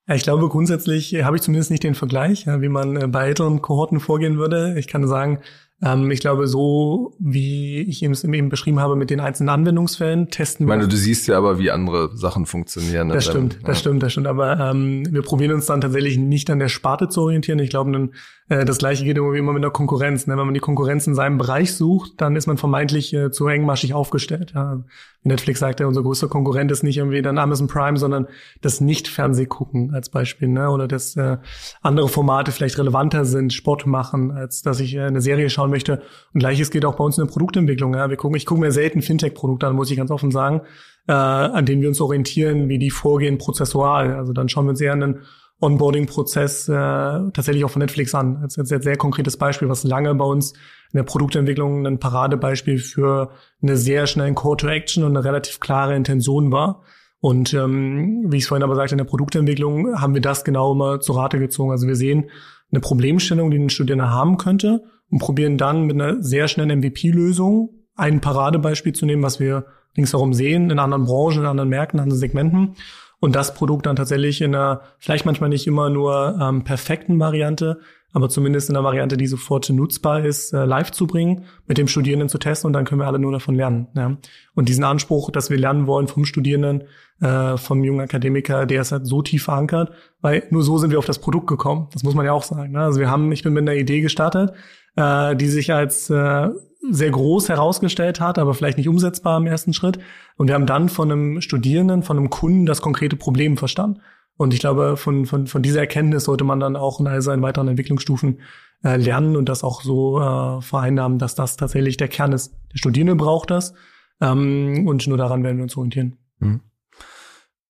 [0.09, 3.27] Ja, ich glaube, grundsätzlich habe ich zumindest nicht den Vergleich, ja, wie man äh, bei
[3.27, 4.77] älteren Kohorten vorgehen würde.
[4.77, 5.39] Ich kann sagen,
[5.83, 10.67] ähm, ich glaube, so wie ich es eben beschrieben habe mit den einzelnen Anwendungsfällen, testen
[10.67, 10.73] wir.
[10.73, 13.09] Ich meine, du siehst ja aber, wie andere Sachen funktionieren.
[13.09, 14.29] Das stimmt, das stimmt, das stimmt.
[14.29, 17.59] Aber ähm, wir probieren uns dann tatsächlich nicht an der Sparte zu orientieren.
[17.59, 18.11] Ich glaube, dann, äh,
[18.53, 20.27] das gleiche geht immer mit der Konkurrenz.
[20.27, 20.37] Ne?
[20.37, 23.95] Wenn man die Konkurrenz in seinem Bereich sucht, dann ist man vermeintlich äh, zu engmaschig
[23.95, 24.53] aufgestellt.
[24.55, 24.83] Ja?
[25.23, 28.27] Netflix sagt, ja, unser größter Konkurrent ist nicht irgendwie dann Amazon Prime, sondern
[28.61, 30.49] das Nicht-Fernsehgucken als Beispiel.
[30.49, 30.69] Ne?
[30.69, 31.39] Oder dass äh,
[31.81, 36.03] andere Formate vielleicht relevanter sind, Sport machen, als dass ich äh, eine Serie schauen möchte.
[36.35, 37.95] Und gleiches geht auch bei uns in der Produktentwicklung.
[37.95, 38.11] Ja?
[38.11, 40.63] Wir gucken, ich gucke mir selten Fintech-Produkte an, muss ich ganz offen sagen,
[41.09, 44.15] äh, an denen wir uns orientieren, wie die vorgehen prozessual.
[44.15, 45.21] Also dann schauen wir uns eher einen
[45.63, 48.41] Onboarding-Prozess äh, tatsächlich auch von Netflix an.
[48.43, 52.79] Das ist ein sehr konkretes Beispiel, was lange bei uns in der Produktentwicklung ein Paradebeispiel
[52.79, 53.31] für
[53.63, 56.83] eine sehr schnellen Call to Action und eine relativ klare Intention war.
[57.21, 60.73] Und ähm, wie ich es vorhin aber sagte, in der Produktentwicklung haben wir das genau
[60.73, 61.71] immer zur Rate gezogen.
[61.71, 62.31] Also wir sehen
[62.73, 67.71] eine Problemstellung, die ein Studierender haben könnte und probieren dann mit einer sehr schnellen MVP-Lösung
[67.95, 72.03] ein Paradebeispiel zu nehmen, was wir ringsherum sehen, in anderen Branchen, in anderen Märkten, in
[72.03, 72.75] anderen Segmenten
[73.23, 77.79] und das Produkt dann tatsächlich in einer, vielleicht manchmal nicht immer nur ähm, perfekten Variante,
[78.13, 81.87] aber zumindest in einer Variante, die sofort nutzbar ist, äh, live zu bringen, mit dem
[81.87, 83.87] Studierenden zu testen und dann können wir alle nur davon lernen.
[83.95, 84.17] Ja.
[84.57, 86.83] Und diesen Anspruch, dass wir lernen wollen vom Studierenden,
[87.21, 90.99] äh, vom jungen Akademiker, der ist halt so tief verankert, weil nur so sind wir
[90.99, 91.87] auf das Produkt gekommen.
[91.93, 92.73] Das muss man ja auch sagen.
[92.73, 92.81] Ne?
[92.81, 94.53] Also wir haben, ich bin mit einer Idee gestartet,
[94.97, 96.49] äh, die sich als äh,
[96.91, 99.99] sehr groß herausgestellt hat, aber vielleicht nicht umsetzbar im ersten Schritt.
[100.37, 104.01] Und wir haben dann von einem Studierenden, von einem Kunden das konkrete Problem verstanden.
[104.37, 107.43] Und ich glaube, von, von, von dieser Erkenntnis sollte man dann auch in all seinen
[107.43, 108.41] weiteren Entwicklungsstufen
[108.83, 112.55] äh, lernen und das auch so äh, vereinnahmen, dass das tatsächlich der Kern ist.
[112.73, 113.75] Der Studierende braucht das
[114.21, 116.17] ähm, und nur daran werden wir uns orientieren.
[116.41, 116.61] Mhm.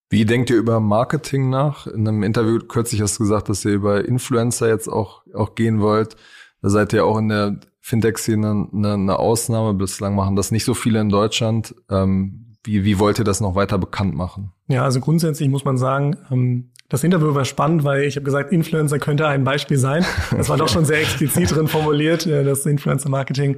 [0.09, 1.87] Wie denkt ihr über Marketing nach?
[1.87, 5.81] In einem Interview kürzlich hast du gesagt, dass ihr über Influencer jetzt auch, auch gehen
[5.81, 6.17] wollt.
[6.63, 9.75] Da seid ihr auch in der Fintech-Szene eine, eine Ausnahme.
[9.75, 11.75] Bislang machen das nicht so viele in Deutschland.
[11.91, 14.53] Ähm, wie, wie wollt ihr das noch weiter bekannt machen?
[14.69, 18.53] Ja, also grundsätzlich muss man sagen, ähm, das Interview war spannend, weil ich habe gesagt,
[18.53, 20.05] Influencer könnte ein Beispiel sein.
[20.31, 23.57] Das war doch schon sehr explizit drin formuliert, äh, dass Influencer-Marketing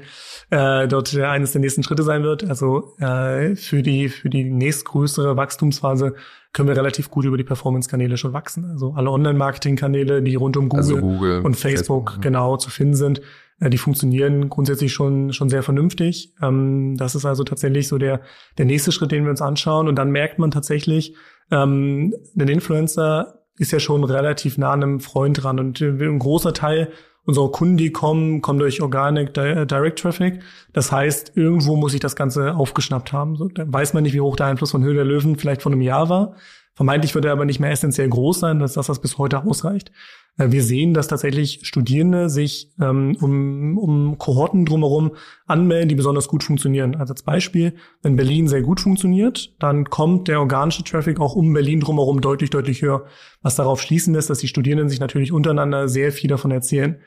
[0.50, 2.44] äh, dort eines der nächsten Schritte sein wird.
[2.44, 6.14] Also äh, für die für die nächstgrößere Wachstumsphase
[6.54, 8.64] können wir relativ gut über die Performance-Kanäle schon wachsen.
[8.64, 12.94] Also alle Online-Marketing-Kanäle, die rund um Google, also Google und Facebook, Facebook genau zu finden
[12.94, 13.20] sind,
[13.60, 16.32] äh, die funktionieren grundsätzlich schon, schon sehr vernünftig.
[16.40, 18.20] Ähm, das ist also tatsächlich so der,
[18.56, 19.88] der nächste Schritt, den wir uns anschauen.
[19.88, 21.16] Und dann merkt man tatsächlich,
[21.50, 25.58] ähm, ein Influencer ist ja schon relativ nah an einem Freund dran.
[25.58, 26.92] Und äh, ein großer Teil
[27.24, 30.40] unserer Kunden, die kommen, kommen durch Organic Direct Traffic.
[30.72, 33.36] Das heißt, irgendwo muss ich das Ganze aufgeschnappt haben.
[33.36, 35.72] So, da weiß man nicht, wie hoch der Einfluss von Höhe der Löwen vielleicht von
[35.72, 36.36] einem Jahr war.
[36.74, 39.92] Vermeintlich wird er aber nicht mehr essentiell groß sein, dass das bis heute ausreicht.
[40.36, 45.12] Äh, wir sehen, dass tatsächlich Studierende sich ähm, um, um Kohorten drumherum
[45.46, 46.96] anmelden, die besonders gut funktionieren.
[46.96, 51.52] Also als Beispiel, wenn Berlin sehr gut funktioniert, dann kommt der organische Traffic auch um
[51.52, 53.04] Berlin drumherum deutlich, deutlich höher.
[53.42, 56.98] Was darauf schließen lässt, dass die Studierenden sich natürlich untereinander sehr viel davon erzählen.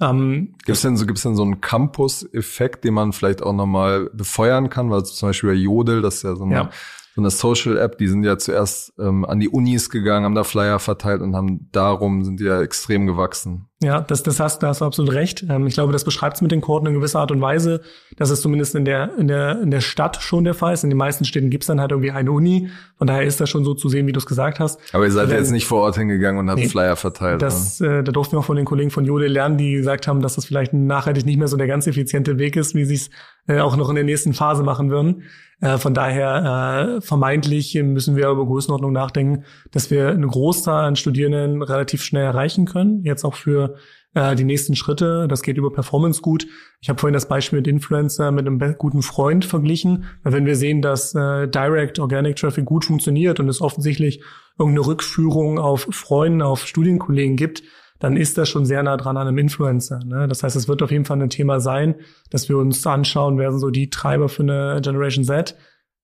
[0.00, 4.68] Ähm, gibt's denn so, gibt's denn so einen Campus-Effekt, den man vielleicht auch nochmal befeuern
[4.68, 4.90] kann?
[4.90, 6.70] Weil zum Beispiel bei Jodel, das ist ja so eine ja
[7.16, 10.78] so eine Social-App, die sind ja zuerst ähm, an die Unis gegangen, haben da Flyer
[10.78, 13.68] verteilt und haben darum sind die ja extrem gewachsen.
[13.82, 15.42] Ja, das, das hast, da hast du absolut recht.
[15.48, 17.80] Ähm, ich glaube, das beschreibt es mit den Quoten in gewisser Art und Weise,
[18.18, 20.84] dass es zumindest in der, in der, in der Stadt schon der Fall ist.
[20.84, 22.68] In den meisten Städten gibt's dann halt irgendwie eine Uni.
[22.98, 24.78] Von daher ist das schon so zu sehen, wie du es gesagt hast.
[24.92, 27.40] Aber ihr seid ja jetzt nicht vor Ort hingegangen und habt nee, Flyer verteilt.
[27.40, 30.20] Das, äh, da durften wir auch von den Kollegen von Jode lernen, die gesagt haben,
[30.20, 33.10] dass das vielleicht nachhaltig nicht mehr so der ganz effiziente Weg ist, wie sie es
[33.46, 35.22] äh, auch noch in der nächsten Phase machen würden.
[35.60, 40.96] Äh, von daher äh, vermeintlich müssen wir über Größenordnung nachdenken, dass wir eine Großzahl an
[40.96, 43.02] Studierenden relativ schnell erreichen können.
[43.04, 43.76] Jetzt auch für
[44.16, 45.28] äh, die nächsten Schritte.
[45.28, 46.46] Das geht über Performance gut.
[46.80, 50.04] Ich habe vorhin das Beispiel mit Influencer mit einem guten Freund verglichen.
[50.24, 54.22] Wenn wir sehen, dass äh, Direct Organic Traffic gut funktioniert und es offensichtlich
[54.58, 57.62] irgendeine Rückführung auf Freunde, auf Studienkollegen gibt,
[57.98, 60.00] dann ist das schon sehr nah dran an einem Influencer.
[60.04, 60.28] Ne?
[60.28, 61.94] Das heißt, es wird auf jeden Fall ein Thema sein,
[62.30, 65.56] dass wir uns anschauen, wer sind so die Treiber für eine Generation Z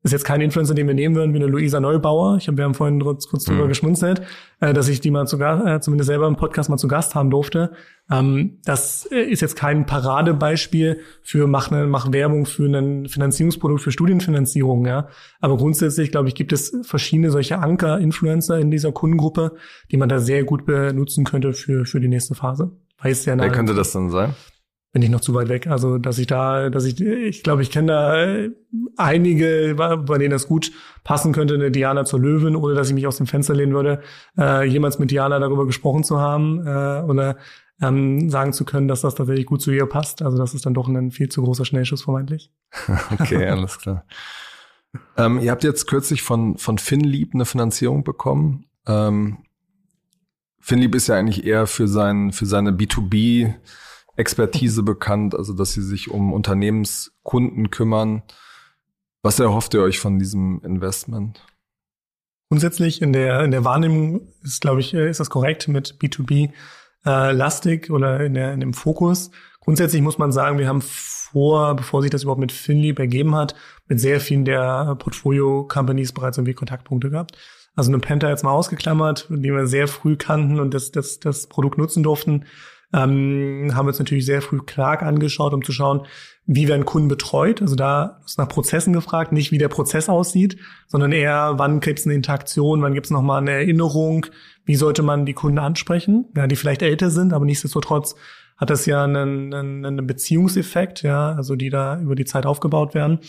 [0.03, 2.37] ist jetzt kein Influencer, den wir nehmen würden, wie eine Luisa Neubauer.
[2.37, 3.69] Ich hab, wir haben vorhin kurz, kurz drüber mhm.
[3.69, 4.23] geschmunzelt,
[4.61, 7.15] äh, dass ich die mal zu Gast, äh, zumindest selber im Podcast mal zu Gast
[7.15, 7.73] haben durfte.
[8.11, 13.81] Ähm, das äh, ist jetzt kein Paradebeispiel für mach, ne, mach Werbung für ein Finanzierungsprodukt
[13.81, 15.09] für Studienfinanzierung, ja.
[15.41, 19.53] Aber grundsätzlich, glaube ich, gibt es verschiedene solche Anker-Influencer in dieser Kundengruppe,
[19.93, 22.73] die man da sehr gut benutzen könnte für, für die nächste Phase.
[23.01, 24.35] Weiß ja Wer könnte das dann sein?
[24.93, 25.67] Bin ich noch zu weit weg.
[25.67, 28.51] Also, dass ich da, dass ich, ich glaube, ich kenne da äh,
[28.97, 30.71] einige, bei denen das gut
[31.03, 34.03] passen könnte, eine Diana zur Löwen, ohne dass ich mich aus dem Fenster lehnen würde,
[34.39, 37.39] äh, jemals mit Diana darüber gesprochen zu haben äh, oder
[37.81, 40.21] ähm, sagen zu können, dass das tatsächlich gut zu ihr passt.
[40.21, 42.53] Also, das ist dann doch ein viel zu großer Schnellschuss vermeintlich.
[43.19, 44.05] okay, alles klar.
[45.17, 48.67] ähm, ihr habt jetzt kürzlich von, von Finlieb eine Finanzierung bekommen.
[48.87, 49.39] Ähm,
[50.61, 53.55] Finlieb ist ja eigentlich eher für sein, für seine B2B
[54.17, 58.23] Expertise bekannt, also dass sie sich um Unternehmenskunden kümmern.
[59.23, 61.45] Was erhofft ihr euch von diesem Investment?
[62.49, 66.51] Grundsätzlich in der, in der Wahrnehmung ist, glaube ich, ist das korrekt mit B2B
[67.07, 69.31] äh, lastig oder in, der, in dem Fokus.
[69.61, 73.55] Grundsätzlich muss man sagen, wir haben vor, bevor sich das überhaupt mit Finlieb ergeben hat,
[73.87, 77.39] mit sehr vielen der Portfolio-Companies bereits irgendwie Kontaktpunkte gehabt.
[77.75, 81.47] Also eine Penta jetzt mal ausgeklammert, die wir sehr früh kannten und das, das, das
[81.47, 82.45] Produkt nutzen durften,
[82.93, 86.07] ähm, haben wir uns natürlich sehr früh Clark angeschaut, um zu schauen,
[86.45, 87.63] wie werden Kunden betreut.
[87.63, 92.01] Also da ist nach Prozessen gefragt, nicht wie der Prozess aussieht, sondern eher, wann gibt
[92.01, 94.27] es eine Interaktion, wann gibt es nochmal eine Erinnerung,
[94.65, 98.17] wie sollte man die Kunden ansprechen, ja, die vielleicht älter sind, aber nichtsdestotrotz
[98.57, 102.95] hat das ja einen, einen, einen Beziehungseffekt, ja, also die da über die Zeit aufgebaut
[102.95, 103.21] werden.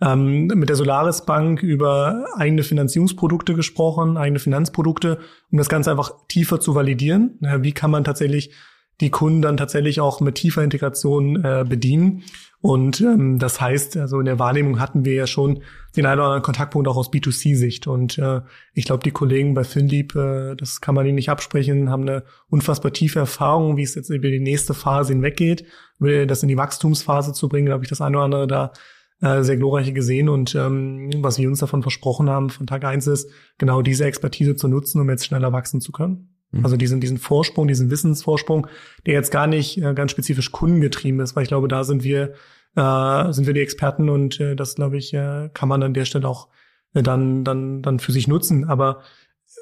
[0.00, 5.18] ähm, mit der Solaris Bank über eigene Finanzierungsprodukte gesprochen, eigene Finanzprodukte,
[5.50, 7.38] um das Ganze einfach tiefer zu validieren.
[7.40, 8.52] Ja, wie kann man tatsächlich
[9.00, 12.24] die Kunden dann tatsächlich auch mit tiefer Integration äh, bedienen?
[12.60, 15.62] Und ähm, das heißt, also in der Wahrnehmung hatten wir ja schon
[15.96, 17.86] den einen oder anderen Kontaktpunkt auch aus B2C-Sicht.
[17.86, 18.40] Und äh,
[18.74, 22.24] ich glaube, die Kollegen bei FinLeap, äh, das kann man ihnen nicht absprechen, haben eine
[22.48, 25.64] unfassbar tiefe Erfahrung, wie es jetzt über die nächste Phase hinweggeht,
[26.00, 28.72] das in die Wachstumsphase zu bringen, glaube ich, das eine oder andere da
[29.20, 30.28] äh, sehr glorreiche gesehen.
[30.28, 34.56] Und ähm, was wir uns davon versprochen haben von Tag eins ist, genau diese Expertise
[34.56, 36.37] zu nutzen, um jetzt schneller wachsen zu können.
[36.50, 36.64] Mhm.
[36.64, 38.66] Also diesen, diesen Vorsprung, diesen Wissensvorsprung,
[39.06, 42.34] der jetzt gar nicht äh, ganz spezifisch kundengetrieben ist, weil ich glaube, da sind wir,
[42.76, 46.04] äh, sind wir die Experten und äh, das, glaube ich, äh, kann man an der
[46.04, 46.48] Stelle auch
[46.94, 48.68] äh, dann, dann, dann für sich nutzen.
[48.68, 49.02] Aber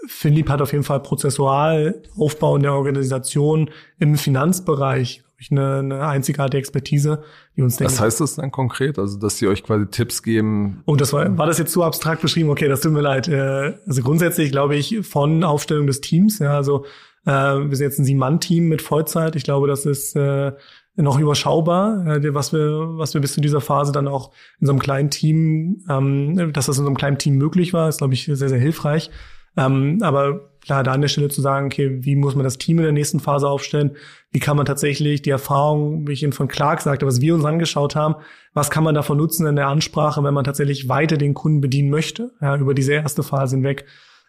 [0.06, 6.06] Philipp hat auf jeden Fall prozessual Aufbau in der Organisation im Finanzbereich ich, eine, eine
[6.06, 7.22] einzigartige Expertise,
[7.56, 7.92] die uns denkt.
[7.92, 8.98] Was heißt das dann konkret?
[8.98, 10.82] Also, dass sie euch quasi Tipps geben?
[10.84, 12.50] Und oh, das war, war das jetzt zu abstrakt beschrieben?
[12.50, 13.28] Okay, das tut mir leid.
[13.28, 16.84] Äh, also grundsätzlich glaube ich von Aufstellung des Teams, ja, also
[17.26, 19.36] äh, wir sind jetzt ein Sieben-Mann-Team mit Vollzeit.
[19.36, 20.52] Ich glaube, das ist äh,
[20.94, 24.72] noch überschaubar, äh, was wir, was wir bis zu dieser Phase dann auch in so
[24.72, 28.14] einem kleinen Team, ähm, dass das in so einem kleinen Team möglich war, ist, glaube
[28.14, 29.10] ich, sehr, sehr hilfreich.
[29.56, 32.78] Ähm, aber klar, da an der Stelle zu sagen, okay, wie muss man das Team
[32.78, 33.92] in der nächsten Phase aufstellen?
[34.32, 37.44] Wie kann man tatsächlich die Erfahrung, wie ich Ihnen von Clark sagte, was wir uns
[37.44, 38.16] angeschaut haben,
[38.52, 41.88] was kann man davon nutzen in der Ansprache, wenn man tatsächlich weiter den Kunden bedienen
[41.88, 43.86] möchte, ja, über diese erste Phase hinweg?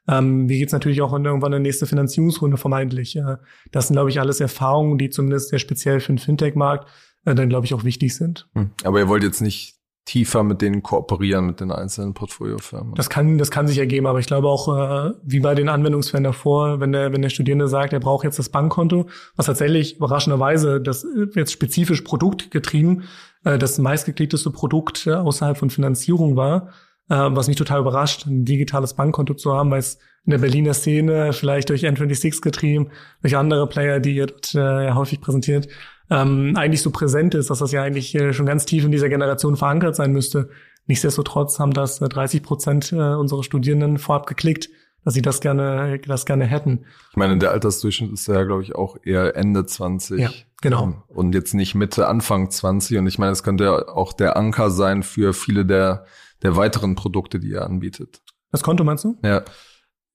[0.08, 3.15] Ähm, wie geht's natürlich auch in irgendwann eine nächste Finanzierungsrunde vermeintlich?
[3.15, 3.38] Äh,
[3.71, 6.88] das sind, glaube ich, alles Erfahrungen, die zumindest sehr speziell für den Fintech-Markt
[7.26, 8.47] äh, dann, glaube ich, auch wichtig sind.
[8.54, 8.69] Hm.
[8.84, 9.77] Aber ihr wollt jetzt nicht
[10.08, 12.96] tiefer mit denen kooperieren, mit den einzelnen Portfoliofirmen.
[12.96, 16.24] Das kann, das kann sich ergeben, aber ich glaube auch, äh, wie bei den Anwendungsfällen
[16.24, 20.80] davor, wenn der, wenn der Studierende sagt, er braucht jetzt das Bankkonto, was tatsächlich überraschenderweise
[20.80, 23.04] das jetzt spezifisch produktgetrieben,
[23.43, 26.70] äh, das meistgeklickteste Produkt äh, außerhalb von Finanzierung war,
[27.10, 30.74] äh, was mich total überrascht, ein digitales Bankkonto zu haben, weil es in der Berliner
[30.74, 32.91] Szene vielleicht durch N26 getrieben,
[33.22, 35.67] durch andere Player, die ihr dort äh, häufig präsentiert,
[36.10, 39.10] ähm, eigentlich so präsent ist, dass das ja eigentlich äh, schon ganz tief in dieser
[39.10, 40.50] Generation verankert sein müsste.
[40.86, 44.70] Nichtsdestotrotz haben das 30 äh, Prozent äh, unserer Studierenden vorab geklickt,
[45.04, 46.86] dass sie das gerne, das gerne hätten.
[47.12, 50.20] Ich meine, der Altersdurchschnitt ist ja, glaube ich, auch eher Ende 20.
[50.20, 50.30] Ja,
[50.62, 50.84] genau.
[50.84, 52.98] Ähm, und jetzt nicht Mitte, Anfang 20.
[52.98, 56.06] Und ich meine, es könnte ja auch der Anker sein für viele der,
[56.41, 58.22] der weiteren Produkte, die ihr anbietet.
[58.52, 59.17] Das Konto meinst du?
[59.24, 59.43] Ja.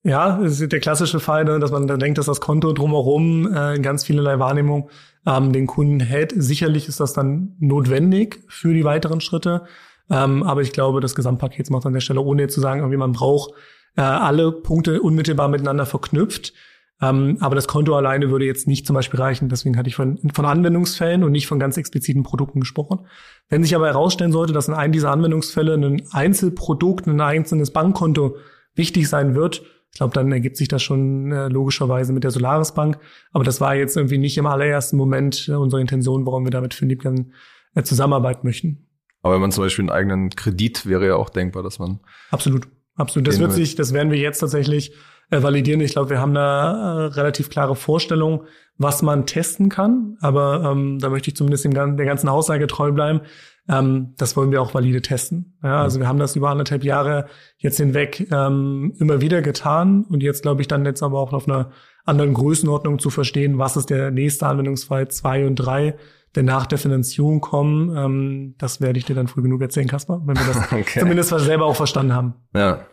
[0.05, 3.53] Ja, das ist der klassische Fall, ne, dass man dann denkt, dass das Konto drumherum
[3.53, 4.91] äh, in ganz vielerlei Wahrnehmung
[5.27, 6.33] ähm, den Kunden hält.
[6.37, 9.63] Sicherlich ist das dann notwendig für die weiteren Schritte.
[10.11, 12.97] Ähm, aber ich glaube, das Gesamtpaket macht an der Stelle, ohne jetzt zu sagen, irgendwie
[12.97, 13.53] man braucht
[13.97, 16.53] äh, alle Punkte unmittelbar miteinander verknüpft.
[17.01, 19.49] Ähm, aber das Konto alleine würde jetzt nicht zum Beispiel reichen.
[19.49, 23.07] Deswegen hatte ich von, von Anwendungsfällen und nicht von ganz expliziten Produkten gesprochen.
[23.49, 28.37] Wenn sich aber herausstellen sollte, dass in einem dieser Anwendungsfälle ein Einzelprodukt, ein einzelnes Bankkonto
[28.75, 29.63] wichtig sein wird,
[29.93, 32.99] ich glaube, dann ergibt sich das schon äh, logischerweise mit der Solaris Bank.
[33.33, 36.73] Aber das war jetzt irgendwie nicht im allerersten Moment äh, unsere Intention, warum wir damit
[36.73, 37.33] für Liebgang
[37.75, 38.89] äh, zusammenarbeiten möchten.
[39.21, 42.01] Aber wenn man zum Beispiel einen eigenen Kredit wäre ja auch denkbar, dass man.
[42.31, 43.29] Absolut, absolut.
[43.29, 44.95] Das wird sich, das werden wir jetzt tatsächlich
[45.31, 45.83] äh, validieren.
[45.83, 48.45] Ich glaube, wir haben eine äh, relativ klare Vorstellung,
[48.79, 50.17] was man testen kann.
[50.21, 53.21] Aber ähm, da möchte ich zumindest dem, der ganzen Aussage treu bleiben.
[53.69, 55.57] Ähm, das wollen wir auch valide testen.
[55.63, 57.27] Ja, also wir haben das über anderthalb Jahre
[57.59, 61.49] jetzt hinweg ähm, immer wieder getan und jetzt glaube ich dann jetzt aber auch auf
[61.49, 61.71] einer
[62.05, 65.97] anderen Größenordnung zu verstehen, was ist der nächste Anwendungsfall zwei und drei,
[66.35, 67.97] der nach der Finanzierung kommen.
[67.97, 71.01] Ähm, das werde ich dir dann früh genug erzählen, Kasper, wenn wir das okay.
[71.01, 72.35] zumindest selber auch verstanden haben.
[72.55, 72.87] Ja.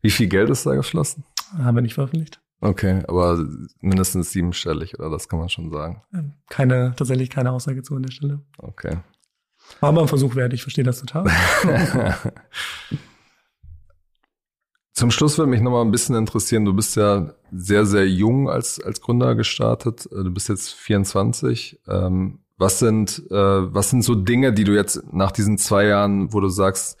[0.00, 1.24] Wie viel Geld ist da geflossen?
[1.58, 2.40] Haben wir nicht veröffentlicht.
[2.62, 3.42] Okay, aber
[3.80, 6.02] mindestens siebenstellig, oder das kann man schon sagen.
[6.14, 8.40] Ähm, keine, tatsächlich keine Aussage zu an der Stelle.
[8.58, 8.98] Okay.
[9.80, 11.24] Aber ein Versuch wert, ich verstehe das total.
[14.92, 18.78] Zum Schluss würde mich nochmal ein bisschen interessieren, du bist ja sehr, sehr jung als,
[18.80, 20.06] als Gründer gestartet.
[20.12, 21.80] Äh, du bist jetzt 24.
[21.88, 26.34] Ähm, was sind, äh, was sind so Dinge, die du jetzt nach diesen zwei Jahren,
[26.34, 26.98] wo du sagst,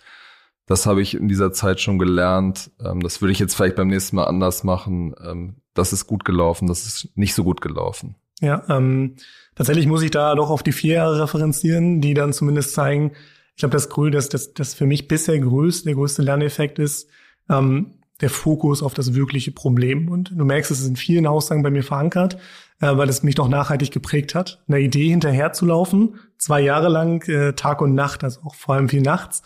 [0.64, 3.88] das habe ich in dieser Zeit schon gelernt, ähm, das würde ich jetzt vielleicht beim
[3.88, 8.14] nächsten Mal anders machen, ähm, das ist gut gelaufen, das ist nicht so gut gelaufen?
[8.40, 9.16] Ja, ähm,
[9.54, 13.12] tatsächlich muss ich da doch auf die vier Jahre referenzieren, die dann zumindest zeigen,
[13.54, 17.08] ich glaube, das, das, das, das für mich bisher größte, der größte Lerneffekt ist,
[17.50, 20.08] ähm, der Fokus auf das wirkliche Problem.
[20.08, 22.38] Und du merkst, es ist in vielen Aussagen bei mir verankert,
[22.80, 27.52] äh, weil es mich doch nachhaltig geprägt hat, einer Idee hinterherzulaufen, zwei Jahre lang, äh,
[27.52, 29.42] Tag und Nacht, also auch vor allem viel nachts,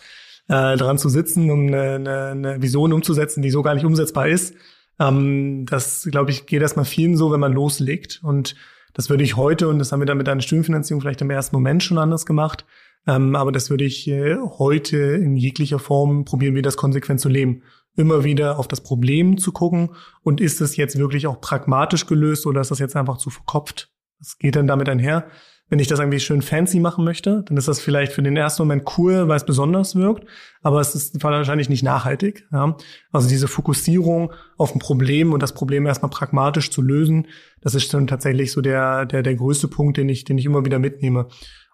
[0.46, 4.28] äh, daran zu sitzen, um eine, eine, eine Vision umzusetzen, die so gar nicht umsetzbar
[4.28, 4.54] ist.
[5.00, 8.20] Ähm, das, glaube ich, geht erstmal vielen so, wenn man loslegt.
[8.22, 8.54] Und
[8.94, 11.54] das würde ich heute, und das haben wir dann mit einer Studienfinanzierung vielleicht im ersten
[11.54, 12.64] Moment schon anders gemacht,
[13.06, 17.28] Ähm, aber das würde ich äh, heute in jeglicher Form probieren, wir das konsequent zu
[17.28, 17.62] leben.
[17.96, 19.90] Immer wieder auf das Problem zu gucken
[20.22, 23.92] und ist es jetzt wirklich auch pragmatisch gelöst oder ist das jetzt einfach zu verkopft?
[24.18, 25.26] Das geht dann damit einher.
[25.70, 28.62] Wenn ich das irgendwie schön fancy machen möchte, dann ist das vielleicht für den ersten
[28.62, 30.26] Moment cool, weil es besonders wirkt,
[30.62, 32.46] aber es ist wahrscheinlich nicht nachhaltig.
[32.52, 32.76] Ja?
[33.12, 37.28] Also diese Fokussierung auf ein Problem und das Problem erstmal pragmatisch zu lösen,
[37.62, 40.66] das ist dann tatsächlich so der, der, der größte Punkt, den ich, den ich immer
[40.66, 41.28] wieder mitnehme.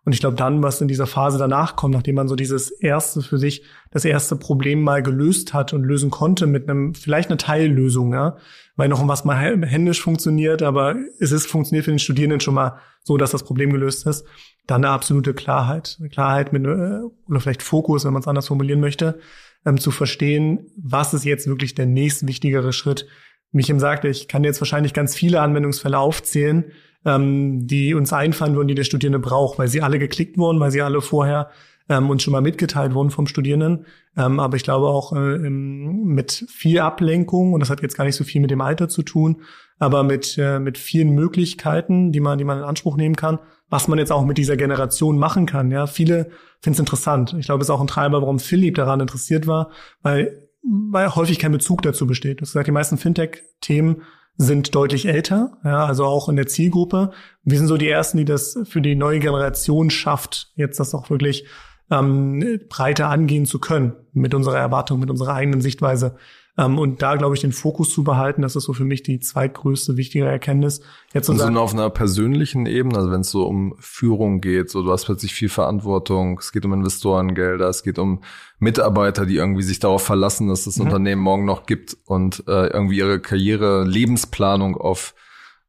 [0.04, 3.20] Und ich glaube dann, was in dieser Phase danach kommt, nachdem man so dieses erste
[3.22, 7.36] für sich, das erste Problem mal gelöst hat und lösen konnte mit einem, vielleicht eine
[7.36, 8.36] Teillösung, ja,
[8.80, 12.78] weil noch was mal händisch funktioniert, aber es ist funktioniert für den Studierenden schon mal
[13.02, 14.24] so, dass das Problem gelöst ist.
[14.66, 18.46] Dann eine absolute Klarheit, eine Klarheit mit, äh, oder vielleicht Fokus, wenn man es anders
[18.46, 19.20] formulieren möchte,
[19.66, 23.06] ähm, zu verstehen, was ist jetzt wirklich der nächst wichtigere Schritt.
[23.52, 26.72] Ihm sagte, ich kann jetzt wahrscheinlich ganz viele Anwendungsfälle aufzählen,
[27.04, 30.70] ähm, die uns einfallen würden, die der Studierende braucht, weil sie alle geklickt wurden, weil
[30.70, 31.50] sie alle vorher
[31.90, 33.84] ähm, uns schon mal mitgeteilt wurden vom Studierenden.
[34.16, 38.16] Ähm, aber ich glaube auch äh, mit viel Ablenkung, und das hat jetzt gar nicht
[38.16, 39.42] so viel mit dem Alter zu tun,
[39.78, 43.88] aber mit, äh, mit vielen Möglichkeiten, die man, die man in Anspruch nehmen kann, was
[43.88, 45.70] man jetzt auch mit dieser Generation machen kann.
[45.70, 46.30] Ja, viele
[46.60, 47.34] finden es interessant.
[47.38, 49.70] Ich glaube, es ist auch ein Treiber, warum Philipp daran interessiert war,
[50.02, 52.38] weil, weil häufig kein Bezug dazu besteht.
[52.38, 54.02] Du hast gesagt, die meisten Fintech-Themen
[54.36, 57.10] sind deutlich älter, ja, also auch in der Zielgruppe.
[57.42, 61.10] Wir sind so die ersten, die das für die neue Generation schafft, jetzt das auch
[61.10, 61.46] wirklich
[61.90, 66.16] ähm, breiter angehen zu können mit unserer Erwartung, mit unserer eigenen Sichtweise.
[66.58, 69.20] Ähm, und da, glaube ich, den Fokus zu behalten, das ist so für mich die
[69.20, 70.80] zweitgrößte, wichtige Erkenntnis.
[71.14, 74.82] Jetzt und so auf einer persönlichen Ebene, also wenn es so um Führung geht, so
[74.82, 78.22] du hast plötzlich viel Verantwortung, es geht um Investorengelder, es geht um
[78.58, 80.86] Mitarbeiter, die irgendwie sich darauf verlassen, dass das mhm.
[80.86, 85.14] Unternehmen morgen noch gibt und äh, irgendwie ihre Karriere, Lebensplanung auf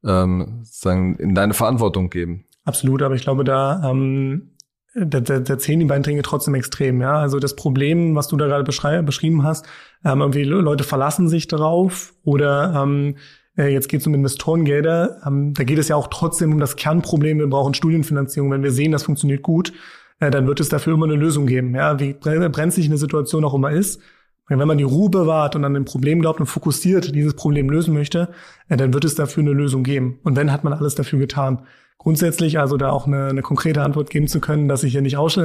[0.04, 2.46] ähm, sagen, in deine Verantwortung geben.
[2.66, 4.52] Absolut, aber ich glaube, da ähm,
[4.94, 7.02] da, da, da zählen die beiden Dinge trotzdem extrem.
[7.02, 9.66] Ja, also das Problem, was du da gerade beschrieben hast,
[10.04, 13.16] ähm, irgendwie Leute verlassen sich darauf oder ähm,
[13.58, 15.22] äh, jetzt geht es um Investorengelder.
[15.26, 17.40] Ähm, da geht es ja auch trotzdem um das Kernproblem.
[17.40, 18.52] Wir brauchen Studienfinanzierung.
[18.52, 19.74] Wenn wir sehen, das funktioniert gut,
[20.20, 21.74] äh, dann wird es dafür immer eine Lösung geben.
[21.76, 24.02] Ja, wie brenzlig eine Situation auch immer ist.
[24.48, 27.94] Wenn man die Ruhe bewahrt und an dem Problem glaubt und fokussiert dieses Problem lösen
[27.94, 28.30] möchte,
[28.68, 30.20] äh, dann wird es dafür eine Lösung geben.
[30.24, 31.62] Und wenn, hat man alles dafür getan
[32.02, 35.18] grundsätzlich, also da auch eine, eine konkrete Antwort geben zu können, dass ich hier nicht
[35.18, 35.40] aus,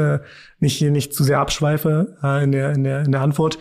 [0.59, 3.59] nicht hier nicht zu sehr abschweife äh, in, der, in, der, in der Antwort.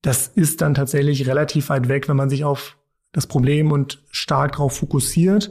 [0.00, 2.76] Das ist dann tatsächlich relativ weit weg, wenn man sich auf
[3.10, 5.50] das Problem und stark darauf fokussiert,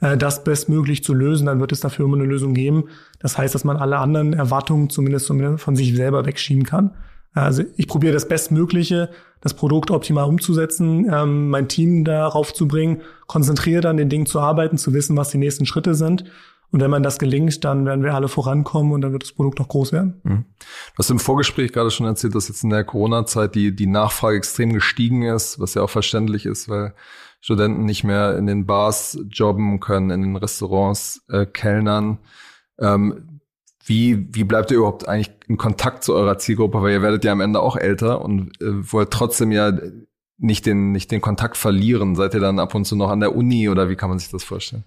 [0.00, 2.84] äh, das bestmöglich zu lösen, dann wird es dafür immer eine Lösung geben.
[3.18, 6.92] Das heißt, dass man alle anderen Erwartungen zumindest von sich selber wegschieben kann.
[7.34, 9.10] Also ich probiere das Bestmögliche,
[9.40, 14.40] das Produkt optimal umzusetzen, ähm, mein Team darauf zu bringen, konzentriert an den Dingen zu
[14.40, 16.24] arbeiten, zu wissen, was die nächsten Schritte sind.
[16.70, 19.60] Und wenn man das gelingt, dann werden wir alle vorankommen und dann wird das Produkt
[19.60, 20.20] auch groß werden.
[20.24, 20.44] Mhm.
[20.58, 24.36] Du hast im Vorgespräch gerade schon erzählt, dass jetzt in der Corona-Zeit die, die Nachfrage
[24.36, 26.94] extrem gestiegen ist, was ja auch verständlich ist, weil
[27.40, 32.18] Studenten nicht mehr in den Bars jobben können, in den Restaurants äh, kellnern.
[32.78, 33.33] Ähm,
[33.84, 36.80] wie, wie bleibt ihr überhaupt eigentlich in Kontakt zu eurer Zielgruppe?
[36.80, 39.72] Weil ihr werdet ja am Ende auch älter und äh, wollt trotzdem ja
[40.38, 42.16] nicht den, nicht den Kontakt verlieren.
[42.16, 44.30] Seid ihr dann ab und zu noch an der Uni oder wie kann man sich
[44.30, 44.84] das vorstellen?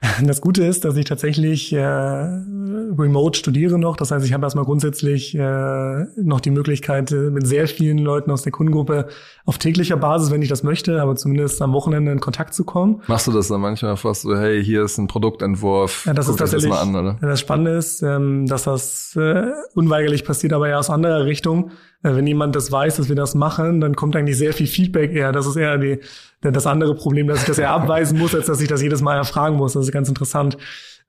[0.22, 3.96] Das Gute ist, dass ich tatsächlich äh, remote studiere noch.
[3.96, 8.30] Das heißt, ich habe erstmal grundsätzlich äh, noch die Möglichkeit, äh, mit sehr vielen Leuten
[8.30, 9.08] aus der Kundengruppe
[9.44, 13.02] auf täglicher Basis, wenn ich das möchte, aber zumindest am Wochenende in Kontakt zu kommen.
[13.06, 16.06] Machst du das dann manchmal fast so, hey, hier ist ein Produktentwurf?
[16.06, 20.52] Ja, das ist tatsächlich das, an, das Spannende ist, ähm, dass das äh, unweigerlich passiert,
[20.52, 21.72] aber ja aus anderer Richtung.
[22.02, 25.12] Äh, wenn jemand das weiß, dass wir das machen, dann kommt eigentlich sehr viel Feedback
[25.12, 25.32] eher.
[25.32, 26.00] Das ist eher die,
[26.40, 29.16] das andere Problem, dass ich das eher abweisen muss, als dass ich das jedes Mal
[29.16, 29.74] erfragen muss.
[29.74, 30.56] Das ist ganz interessant.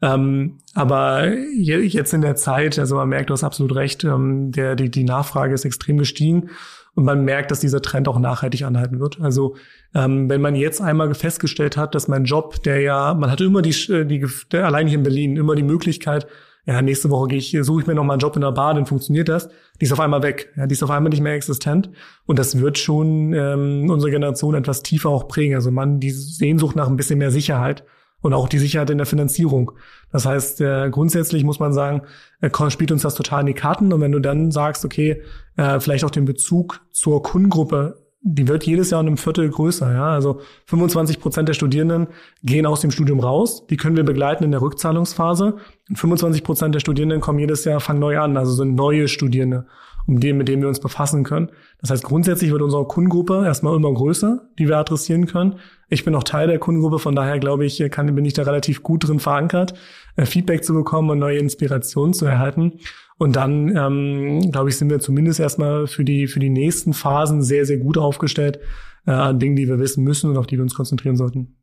[0.02, 4.76] Ähm, aber jetzt in der Zeit, also man merkt, du hast absolut recht, ähm, der,
[4.76, 6.50] die, die Nachfrage ist extrem gestiegen
[6.96, 9.22] und man merkt, dass dieser Trend auch nachhaltig anhalten wird.
[9.22, 9.56] Also
[9.94, 13.62] ähm, wenn man jetzt einmal festgestellt hat, dass mein Job, der ja, man hatte immer
[13.62, 16.26] die, die der, allein hier in Berlin, immer die Möglichkeit,
[16.66, 18.76] ja, nächste Woche gehe ich, suche ich mir noch mal einen Job in der Bar,
[18.76, 19.50] dann funktioniert das.
[19.80, 20.54] Die ist auf einmal weg.
[20.56, 21.90] Ja, die ist auf einmal nicht mehr existent.
[22.28, 25.56] Und das wird schon ähm, unsere Generation etwas tiefer auch prägen.
[25.56, 27.84] Also man, die Sehnsucht nach ein bisschen mehr Sicherheit
[28.22, 29.72] und auch die Sicherheit in der Finanzierung.
[30.12, 32.04] Das heißt, äh, grundsätzlich muss man sagen,
[32.42, 33.92] äh, spielt uns das total in die Karten.
[33.92, 35.24] Und wenn du dann sagst, okay,
[35.58, 39.92] äh, vielleicht auch den Bezug zur Kundengruppe die wird jedes Jahr um ein Viertel größer.
[39.94, 40.14] Ja?
[40.14, 42.08] Also 25 Prozent der Studierenden
[42.44, 43.66] gehen aus dem Studium raus.
[43.68, 45.58] Die können wir begleiten in der Rückzahlungsphase.
[45.90, 49.66] Und 25 Prozent der Studierenden kommen jedes Jahr, fangen neu an, also sind neue Studierende,
[50.06, 51.50] um den, mit denen wir uns befassen können.
[51.80, 55.56] Das heißt, grundsätzlich wird unsere Kundengruppe erstmal immer größer, die wir adressieren können.
[55.90, 58.84] Ich bin auch Teil der Kundengruppe, von daher glaube ich, kann, bin ich da relativ
[58.84, 59.74] gut drin verankert,
[60.16, 62.74] äh, Feedback zu bekommen und neue Inspirationen zu erhalten.
[63.22, 67.44] Und dann, ähm, glaube ich, sind wir zumindest erstmal für die, für die nächsten Phasen
[67.44, 68.60] sehr, sehr gut aufgestellt
[69.06, 71.56] äh, an Dingen, die wir wissen müssen und auf die wir uns konzentrieren sollten.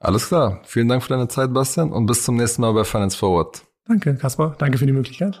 [0.00, 0.60] Alles klar.
[0.64, 3.62] Vielen Dank für deine Zeit, Bastian, und bis zum nächsten Mal bei Finance Forward.
[3.86, 4.54] Danke, Kaspar.
[4.58, 5.40] Danke für die Möglichkeit.